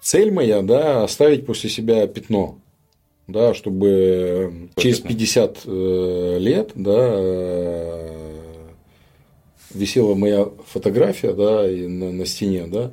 [0.00, 2.58] цель моя, да, оставить после себя пятно,
[3.28, 8.28] да, чтобы через 50 э, лет, да, э,
[9.74, 12.90] висела моя фотография, да, и на, на стене, да,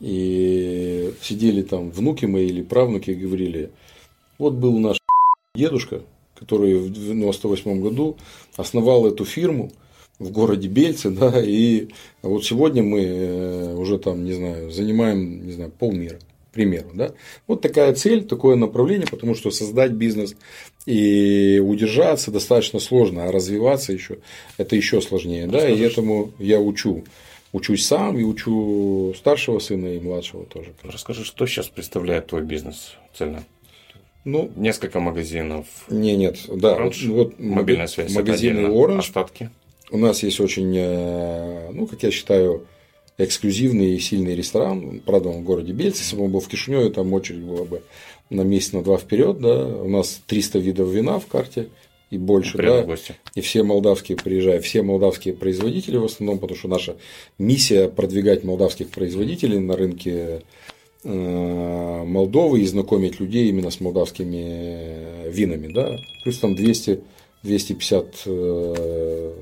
[0.00, 3.70] и сидели там внуки мои или правнуки и говорили,
[4.38, 4.98] вот был наш
[5.56, 6.02] дедушка,
[6.34, 8.16] который в 98 году
[8.56, 9.72] основал эту фирму
[10.20, 11.88] в городе Бельце, да, и
[12.22, 16.20] вот сегодня мы э, уже там, не знаю, занимаем, не знаю, полмира,
[16.54, 17.12] примеру, да.
[17.46, 20.34] Вот такая цель, такое направление, потому что создать бизнес
[20.86, 24.18] и удержаться достаточно сложно, а развиваться еще,
[24.56, 27.04] это еще сложнее, да, и этому я учу.
[27.52, 30.72] Учусь сам и учу старшего сына и младшего тоже.
[30.82, 33.44] Расскажи, что сейчас представляет твой бизнес цельно?
[34.24, 35.66] Ну, несколько магазинов.
[35.88, 36.76] Не, нет, да.
[36.76, 38.12] Orange, вот мобильная связь.
[38.14, 38.98] Магазины Orange.
[38.98, 39.50] Остатки.
[39.90, 42.66] У нас есть очень, э, ну, как я считаю,
[43.18, 45.00] эксклюзивный и сильный ресторан.
[45.04, 46.00] Правда, он в городе Бельце.
[46.00, 47.82] Если бы он был в Кишиневе, там очередь была бы
[48.30, 49.40] на месяц, на два вперед.
[49.40, 49.66] Да.
[49.66, 51.68] У нас 300 видов вина в карте
[52.10, 53.14] и больше, да, гости.
[53.34, 56.96] и все молдавские приезжают, все молдавские производители в основном, потому что наша
[57.38, 60.42] миссия продвигать молдавских производителей на рынке
[61.02, 67.00] э, Молдовы и знакомить людей именно с молдавскими винами, да, плюс там 200
[67.44, 69.32] 250 э,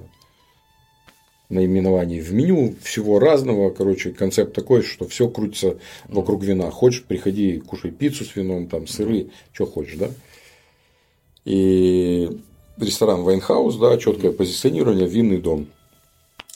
[1.52, 3.70] наименований в меню, всего разного.
[3.70, 5.76] Короче, концепт такой, что все крутится
[6.08, 6.70] вокруг вина.
[6.70, 10.10] Хочешь, приходи, кушай пиццу с вином, там, сыры, что хочешь, да.
[11.44, 12.30] И
[12.78, 15.66] ресторан Wine House, да, четкое позиционирование, винный дом.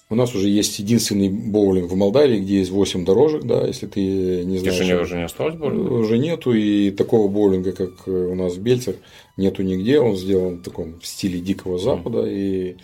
[0.09, 4.45] У нас уже есть единственный боулинг в Молдавии, где есть 8 дорожек, да, если ты
[4.45, 4.79] не знаешь.
[4.79, 5.95] Кишинёве уже не осталось боулинга?
[5.95, 8.95] Уже нету, и такого боулинга, как у нас в Бельцах,
[9.37, 9.99] нету нигде.
[9.99, 12.33] Он сделан в таком стиле Дикого Запада, mm.
[12.33, 12.77] и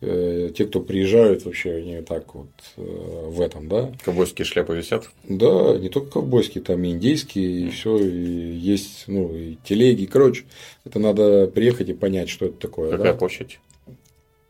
[0.00, 3.92] те, кто приезжают, вообще они так вот э, в этом, да.
[4.04, 5.08] Ковбойские шляпы висят?
[5.24, 10.04] Да, не только ковбойские, там и индейские, и все, и есть, ну, и телеги.
[10.04, 10.44] Короче,
[10.84, 12.90] это надо приехать и понять, что это такое.
[12.90, 13.18] Какая да?
[13.18, 13.58] площадь?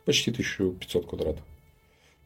[0.04, 1.42] Почти 1500 квадратов.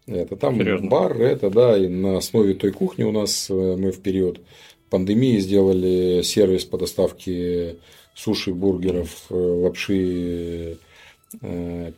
[0.07, 0.89] Это там Серьезно?
[0.89, 4.41] бар, это да, и на основе той кухни у нас э, мы в период
[4.89, 7.77] пандемии сделали сервис по доставке
[8.15, 10.75] суши, бургеров, э, лапши, э,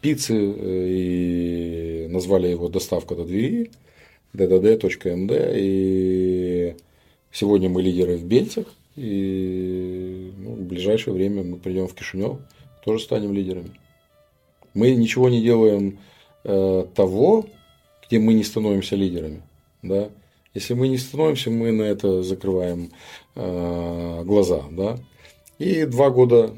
[0.00, 3.70] пиццы и назвали его доставка до двери
[4.34, 6.76] ddd.md и
[7.30, 8.66] сегодня мы лидеры в Бельцах
[8.96, 12.38] и ну, в ближайшее время мы придем в Кишинев,
[12.84, 13.70] тоже станем лидерами.
[14.74, 15.98] Мы ничего не делаем
[16.44, 17.46] э, того,
[18.06, 19.42] где мы не становимся лидерами.
[19.82, 20.10] Да?
[20.54, 22.90] Если мы не становимся, мы на это закрываем
[23.34, 24.62] э, глаза.
[24.70, 24.98] Да?
[25.58, 26.54] И два года,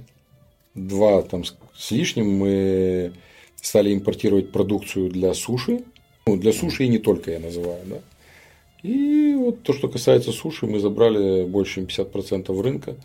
[0.74, 3.12] два там с лишним мы
[3.56, 5.84] стали импортировать продукцию для суши.
[6.26, 7.80] Ну, для суши и не только я называю.
[7.86, 7.96] Да?
[8.82, 12.96] И вот то, что касается суши, мы забрали больше чем 50% рынка.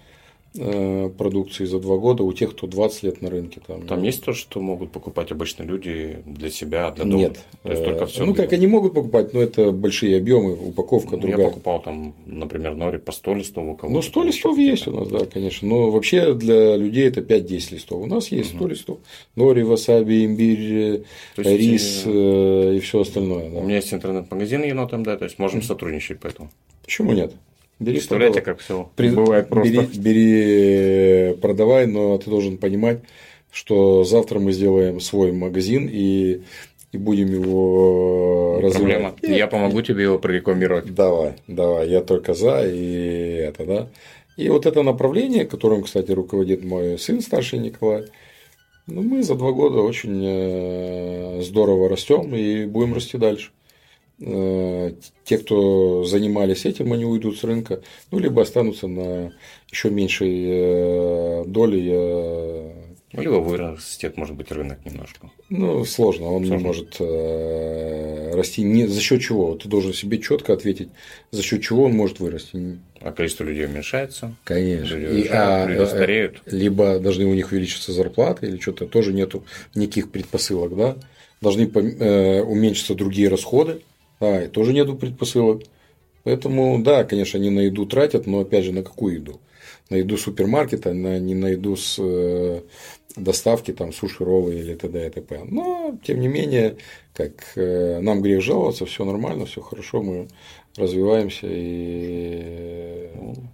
[0.58, 3.62] Э, продукции за два года у тех, кто 20 лет на рынке.
[3.68, 7.18] Там, там есть то, что могут покупать обычные люди для себя, для дома?
[7.18, 7.40] Нет.
[7.62, 8.26] То есть только все.
[8.26, 11.40] Ну, как они могут покупать, но это большие объемы, упаковка ну, другая.
[11.40, 13.94] Я покупал там, например, нори по 100 листов у кого-то.
[13.94, 15.68] Ну, 100 листов есть у нас, да, конечно.
[15.68, 18.02] Но вообще для людей это 5-10 листов.
[18.02, 18.68] У нас есть 100 угу.
[18.68, 18.98] листов.
[19.36, 21.04] Нори, васаби, имбирь,
[21.38, 23.52] есть, рис э, и все остальное.
[23.52, 23.60] Да.
[23.60, 26.50] У меня есть интернет-магазин енотом, да, то есть можем сотрудничать поэтому.
[26.82, 27.36] Почему нет?
[27.80, 28.56] Бери, Представляете, продавай.
[28.56, 29.10] как все При...
[29.10, 29.72] бывает просто.
[29.72, 33.00] Бери, бери, продавай, но ты должен понимать,
[33.52, 36.42] что завтра мы сделаем свой магазин и,
[36.92, 39.16] и будем его развивать.
[39.16, 39.16] Проблема.
[39.22, 40.94] Я помогу тебе его прорекламировать.
[40.94, 43.90] Давай, давай, я только за и это, да.
[44.36, 48.06] И вот это направление, которым, кстати, руководит мой сын старший Николай,
[48.88, 53.52] ну, мы за два года очень э, здорово растем и будем расти дальше.
[54.22, 54.92] Э,
[55.24, 59.32] те, кто занимались этим, они уйдут с рынка, ну, либо останутся на
[59.72, 62.74] еще меньшей э, доле.
[63.14, 65.32] Ну, либо вырастет, может быть, рынок немножко.
[65.50, 66.62] Ну, сложно, он сложно.
[66.62, 68.62] не может э, расти.
[68.62, 69.56] Не, за счет чего?
[69.56, 70.90] Ты должен себе четко ответить,
[71.32, 72.80] за счет чего он может вырасти.
[73.00, 74.36] А количество людей уменьшается.
[74.44, 74.96] Конечно.
[74.96, 76.42] Люди, уезжают, а, люди стареют.
[76.46, 79.46] Либо должны у них увеличиться зарплаты, или что-то тоже нету
[79.76, 80.98] никаких предпосылок, да.
[81.40, 83.82] Должны уменьшиться другие расходы,
[84.20, 85.64] а, и тоже нету предпосылок.
[86.24, 89.40] Поэтому, да, конечно, они на еду тратят, но опять же, на какую еду?
[89.90, 92.62] На еду супермаркета, на, не на еду с э,
[93.16, 95.08] доставки, там, суши, роллы или т.д.
[95.08, 95.46] и т.п.
[95.46, 96.78] Но, тем не менее,
[97.14, 100.28] как э, нам грех жаловаться, все нормально, все хорошо, мы
[100.76, 103.10] развиваемся и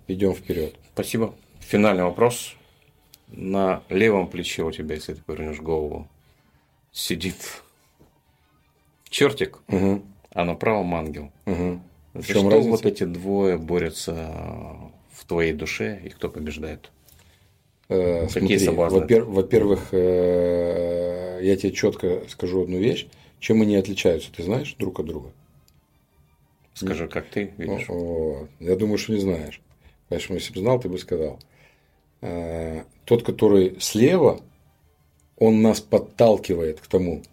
[0.08, 0.76] идем вперед.
[0.94, 1.34] Спасибо.
[1.60, 2.56] Финальный вопрос.
[3.28, 6.08] На левом плече у тебя, если ты повернешь голову,
[6.92, 7.64] сидит
[9.10, 9.62] чертик.
[9.68, 10.02] Угу
[10.36, 11.32] а на правом ангел.
[11.48, 11.80] Угу.
[12.14, 12.70] За что разница?
[12.70, 14.14] вот эти двое борются
[15.12, 16.92] в твоей душе и кто побеждает?
[17.88, 23.08] Э, Какие смотри, во-пер- во-первых, э, я тебе четко скажу одну вещь.
[23.40, 25.32] Чем они отличаются, ты знаешь друг от друга?
[26.74, 27.86] Скажи, как ты видишь?
[27.90, 29.62] О, я думаю, что не знаешь.
[30.10, 31.40] Поэтому, если бы знал, ты бы сказал.
[32.22, 34.42] Э, тот, который слева,
[35.38, 37.24] он нас подталкивает к тому.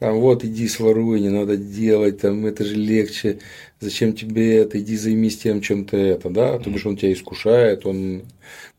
[0.00, 3.38] Там вот иди своруй, не надо делать, там это же легче,
[3.80, 7.84] зачем тебе это, иди займись тем, чем ты это, да, то бишь он тебя искушает,
[7.84, 8.22] он,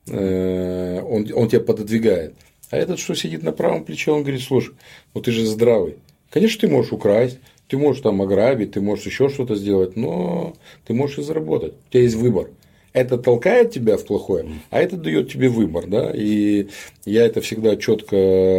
[0.07, 2.33] э, он, он тебя пододвигает.
[2.71, 4.73] А этот, что сидит на правом плече, он говорит, слушай,
[5.13, 5.97] ну ты же здравый.
[6.31, 10.55] Конечно, ты можешь украсть, ты можешь там ограбить, ты можешь еще что-то сделать, но
[10.87, 11.73] ты можешь и заработать.
[11.73, 12.49] У тебя есть выбор.
[12.93, 16.11] Это толкает тебя в плохое, а это дает тебе выбор, да.
[16.15, 16.67] И
[17.05, 18.15] я это всегда четко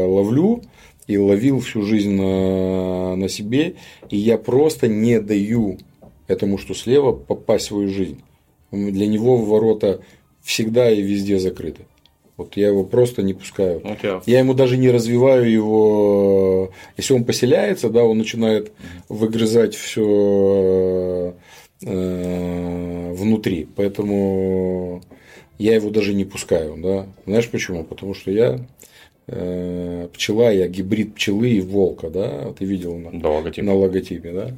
[0.07, 0.63] ловлю
[1.07, 3.75] и ловил всю жизнь на, на себе,
[4.09, 5.79] и я просто не даю
[6.29, 8.23] этому, что слева, попасть в свою жизнь.
[8.71, 10.01] Для него ворота
[10.43, 11.87] всегда и везде закрыты.
[12.37, 13.81] Вот я его просто не пускаю.
[13.81, 14.23] Okay.
[14.27, 16.71] Я ему даже не развиваю его.
[16.97, 18.73] Если он поселяется, да, он начинает
[19.09, 21.35] выгрызать все
[21.85, 23.69] э, внутри.
[23.77, 25.03] Поэтому
[25.59, 26.77] я его даже не пускаю.
[26.79, 27.07] Да.
[27.27, 27.85] Знаешь почему?
[27.85, 28.59] Потому что я
[29.27, 33.65] пчела, я гибрид пчелы и волка, да, ты видел на, да, логотип.
[33.65, 34.51] на логотипе, да.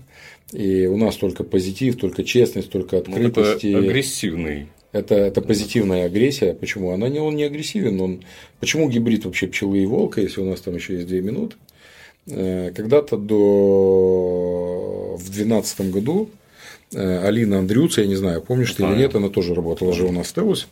[0.52, 3.64] И у нас только позитив, только честность, только открытость.
[3.64, 6.54] Ну, это агрессивный это, это позитивная агрессия.
[6.54, 6.92] Почему?
[6.92, 8.00] Она не, он не агрессивен.
[8.00, 8.22] Он...
[8.60, 11.56] Почему гибрид вообще пчелы и волка, если у нас там еще есть две минуты?
[12.28, 15.16] Э, когда-то до...
[15.18, 16.34] в 2012 году э,
[16.95, 20.28] Алина Андрюца, я не знаю, помнишь ты или нет, она тоже работала же у нас
[20.28, 20.66] в Теусе.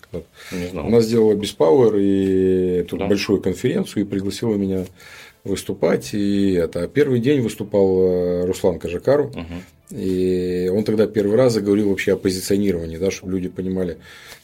[0.73, 3.07] Она сделала Беспауэр и тут да.
[3.07, 4.85] большую конференцию и пригласила меня
[5.45, 6.15] выступать.
[6.15, 9.27] И это первый день выступал э, Руслан Кажакару.
[9.27, 9.99] Угу.
[9.99, 13.99] И он тогда первый раз заговорил вообще о позиционировании, да, чтобы люди понимали,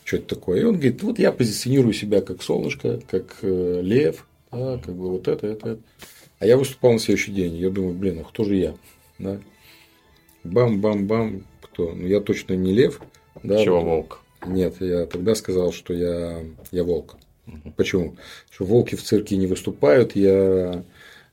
[0.04, 0.60] что это такое.
[0.60, 5.10] И он говорит, вот я позиционирую себя как солнышко, как э, лев, да, как бы
[5.10, 5.80] вот это, это, это.
[6.38, 7.56] А я выступал на следующий день.
[7.56, 8.74] Я думаю, блин, а кто же я?
[9.18, 9.38] Да?
[10.44, 11.42] Бам-бам-бам.
[11.78, 11.94] Кто?
[11.94, 13.00] Ну, я точно не лев.
[13.44, 14.18] Да, Чего волк?
[14.44, 17.14] Нет, я тогда сказал, что я, я волк.
[17.46, 17.74] Угу.
[17.76, 18.16] Почему?
[18.50, 20.82] Что волки в цирке не выступают, я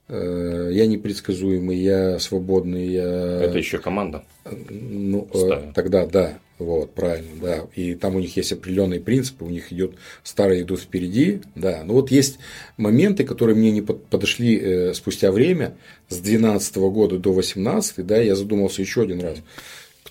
[0.07, 3.41] Э, я непредсказуемый, я свободный, я...
[3.41, 4.23] Это еще команда.
[4.69, 5.73] Ну, э, Ставим.
[5.73, 7.67] тогда да, вот, правильно, да.
[7.73, 9.93] И там у них есть определенные принципы, у них идет
[10.23, 11.83] старые идут впереди, да.
[11.83, 12.37] Но вот есть
[12.77, 15.75] моменты, которые мне не подошли э, спустя время,
[16.09, 19.39] с 2012 года до 2018, да, я задумался еще один раз,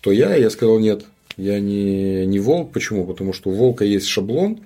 [0.05, 1.07] кто я, я сказал, нет,
[1.39, 3.07] я не, не волк, почему?
[3.07, 4.61] Потому что у волка есть шаблон,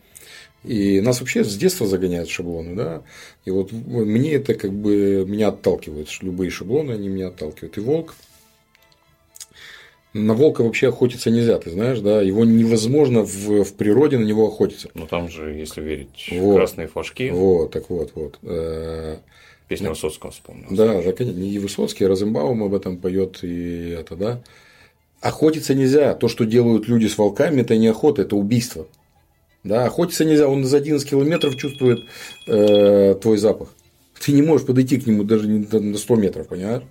[0.65, 3.03] и нас вообще с детства загоняют шаблоны, да.
[3.45, 6.09] И вот мне это как бы меня отталкивает.
[6.23, 7.79] Любые шаблоны, они меня отталкивают.
[7.79, 8.17] И волк.
[10.13, 14.49] На волка вообще охотиться нельзя, ты знаешь, да, его невозможно в, в природе на него
[14.49, 14.91] охотиться.
[14.95, 16.57] Но там же, если верить, вот.
[16.57, 17.31] красные флажки.
[17.31, 18.41] Вот, так вот, вот.
[18.43, 19.19] Э,
[19.69, 20.67] Песня Высоцкого вспомнил.
[20.71, 24.43] Да, да, и Высоцкий, и Розенбаум об этом поет, и это, да.
[25.21, 26.15] Охотиться нельзя.
[26.15, 28.87] То, что делают люди с волками, это не охота, это убийство.
[29.65, 32.05] Да, охотиться нельзя, он за 11 километров чувствует
[32.47, 33.69] э, твой запах.
[34.21, 36.83] Ты не можешь подойти к нему даже на 100 метров, понимаешь?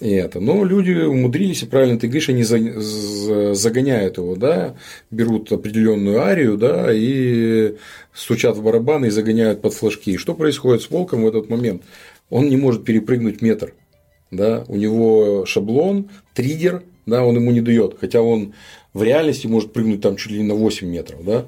[0.00, 0.40] И это.
[0.40, 4.74] Но люди умудрились, и правильно ты говоришь, они загоняют его, да,
[5.10, 7.76] берут определенную арию, да, и
[8.14, 10.16] стучат в барабаны и загоняют под флажки.
[10.16, 11.82] что происходит с волком в этот момент?
[12.30, 13.74] Он не может перепрыгнуть метр.
[14.30, 17.96] Да, у него шаблон, триггер, да, он ему не дает.
[17.98, 18.54] Хотя он
[18.94, 21.46] в реальности может прыгнуть там чуть ли не на 8 метров, да.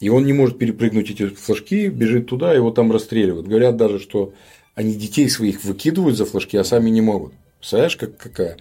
[0.00, 3.48] И он не может перепрыгнуть эти флажки, бежит туда, его там расстреливают.
[3.48, 4.32] Говорят даже, что
[4.74, 7.32] они детей своих выкидывают за флажки, а сами не могут.
[7.58, 8.56] Представляешь, как, какая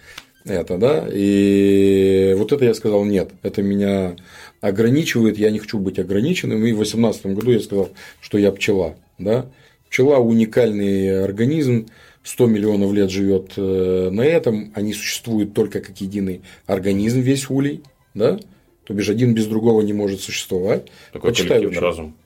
[0.45, 1.07] это, да?
[1.11, 3.29] И вот это я сказал нет.
[3.43, 4.15] Это меня
[4.61, 6.65] ограничивает, я не хочу быть ограниченным.
[6.65, 8.95] И в 2018 году я сказал, что я пчела.
[9.19, 9.45] Да?
[9.89, 11.87] Пчела уникальный организм,
[12.27, 17.83] 100 миллионов лет живет э, на этом, они существуют только как единый организм, весь улей.
[18.13, 18.37] Да?
[18.83, 20.87] То бишь один без другого не может существовать.
[21.13, 22.17] Такой Почитай коллективный разум.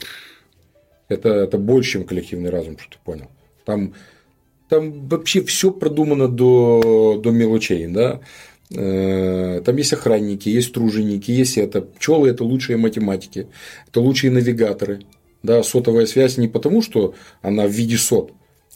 [1.08, 3.28] Это, это больше, чем коллективный разум, что ты понял.
[3.64, 3.94] Там,
[4.70, 8.22] там вообще все продумано до, до мелочей, да.
[8.76, 11.82] Э, там есть охранники, есть труженики, есть это.
[11.82, 13.50] Пчелы это лучшие математики,
[13.88, 15.02] это лучшие навигаторы.
[15.44, 18.32] Да, сотовая связь не потому, что она в виде сот.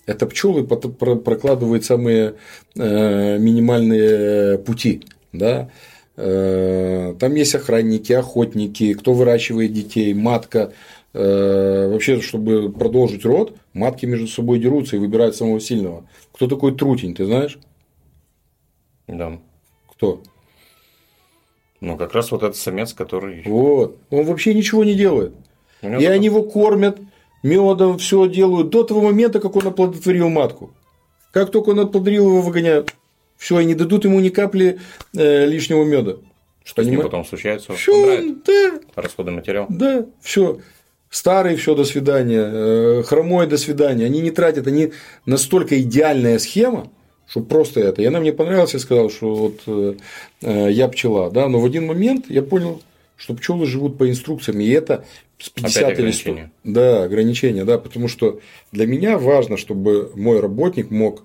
[0.05, 2.35] Это пчелы прокладывают самые
[2.75, 5.03] э, минимальные пути.
[5.33, 5.69] Да?
[6.15, 10.73] Э, там есть охранники, охотники, кто выращивает детей, матка.
[11.13, 16.07] Э, вообще, чтобы продолжить род, матки между собой дерутся и выбирают самого сильного.
[16.33, 17.57] Кто такой трутень, ты знаешь?
[19.07, 19.39] Да.
[19.89, 20.21] Кто?
[21.81, 23.43] Ну, как раз вот этот самец, который...
[23.45, 23.97] Вот.
[24.09, 25.33] Он вообще ничего не делает.
[25.81, 26.99] И они его кормят,
[27.45, 30.71] медом все делают до того момента, как он оплодотворил матку.
[31.31, 32.93] Как только он оплодотворил, его выгоняют.
[33.37, 34.79] Все, и не дадут ему ни капли
[35.15, 36.15] э, лишнего меда.
[36.63, 37.73] Что с ним потом случается?
[37.73, 38.43] Все, Умирает.
[38.43, 39.67] да, Расходный материал.
[39.69, 40.59] да, все.
[41.09, 42.41] Старый, все, до свидания.
[42.43, 44.05] Э, Хромой, до свидания.
[44.05, 44.91] Они не тратят, они
[45.25, 46.89] настолько идеальная схема,
[47.27, 48.01] что просто это.
[48.01, 51.85] И она мне понравилась, я сказал, что вот э, я пчела, да, но в один
[51.85, 52.81] момент я понял,
[53.17, 55.05] что пчелы живут по инструкциям, и это
[55.39, 56.29] с 50 Опять или 100.
[56.31, 56.51] ограничения.
[56.63, 58.39] Да, ограничения, да, потому что
[58.71, 61.23] для меня важно, чтобы мой работник мог,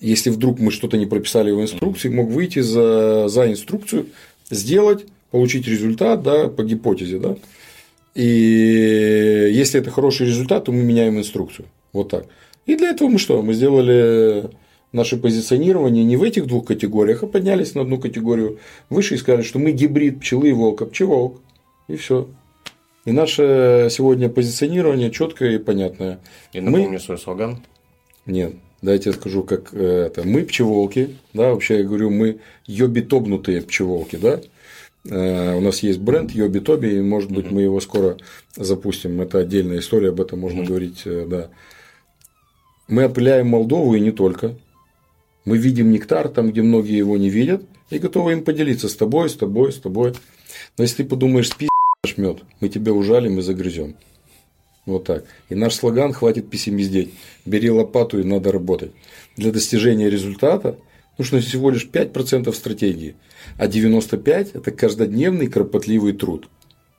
[0.00, 4.06] если вдруг мы что-то не прописали в инструкции, мог выйти за, за инструкцию,
[4.50, 7.36] сделать, получить результат, да, по гипотезе, да.
[8.14, 11.66] И если это хороший результат, то мы меняем инструкцию.
[11.92, 12.26] Вот так.
[12.66, 13.42] И для этого мы что?
[13.42, 14.50] Мы сделали
[14.92, 18.58] наше позиционирование не в этих двух категориях, а поднялись на одну категорию
[18.90, 21.40] выше и сказали, что мы гибрид пчелы и волка, пчеловолк.
[21.88, 22.28] И все.
[23.04, 26.20] И наше сегодня позиционирование четкое и понятное.
[26.52, 27.58] И Мы- напомню свой слоган.
[28.26, 30.24] Нет, дайте я скажу, как э, это.
[30.26, 34.40] Мы пчеволки, да, вообще я говорю, мы йобитобнутые пчеволки, да.
[35.08, 38.18] Э, У нас есть бренд Йоби Тоби, и, может быть, мы его скоро
[38.56, 39.20] запустим.
[39.22, 41.48] Это отдельная история, об этом можно говорить, э, да.
[42.88, 44.54] Мы опыляем Молдову и не только.
[45.48, 49.30] Мы видим нектар там, где многие его не видят, и готовы им поделиться с тобой,
[49.30, 50.12] с тобой, с тобой.
[50.76, 51.70] Но если ты подумаешь, спи
[52.18, 53.96] мед, мы тебя ужалим и загрызем.
[54.84, 55.24] Вот так.
[55.48, 57.14] И наш слоган «Хватит пессимиздеть».
[57.46, 58.92] Бери лопату и надо работать.
[59.38, 60.76] Для достижения результата
[61.16, 63.16] нужно всего лишь 5% стратегии,
[63.56, 66.46] а 95%– это каждодневный кропотливый труд.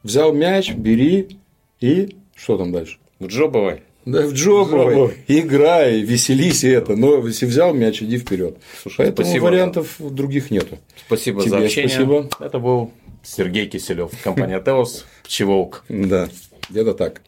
[0.01, 1.37] Взял мяч, бери
[1.81, 2.97] и что там дальше?
[3.19, 3.83] В Джобовой.
[4.11, 6.95] Да в джобовой, играй, веселись и это.
[6.95, 8.57] Но если взял мяч, иди вперед.
[8.81, 9.43] Слушай, Поэтому спасибо.
[9.45, 10.77] вариантов других нету.
[11.05, 11.89] Спасибо за Тебе общение.
[11.89, 12.29] спасибо.
[12.39, 12.91] Это был
[13.23, 15.83] Сергей Киселев, компания Теос, Пчеволк.
[15.89, 16.29] Да,
[16.69, 17.21] где-то так.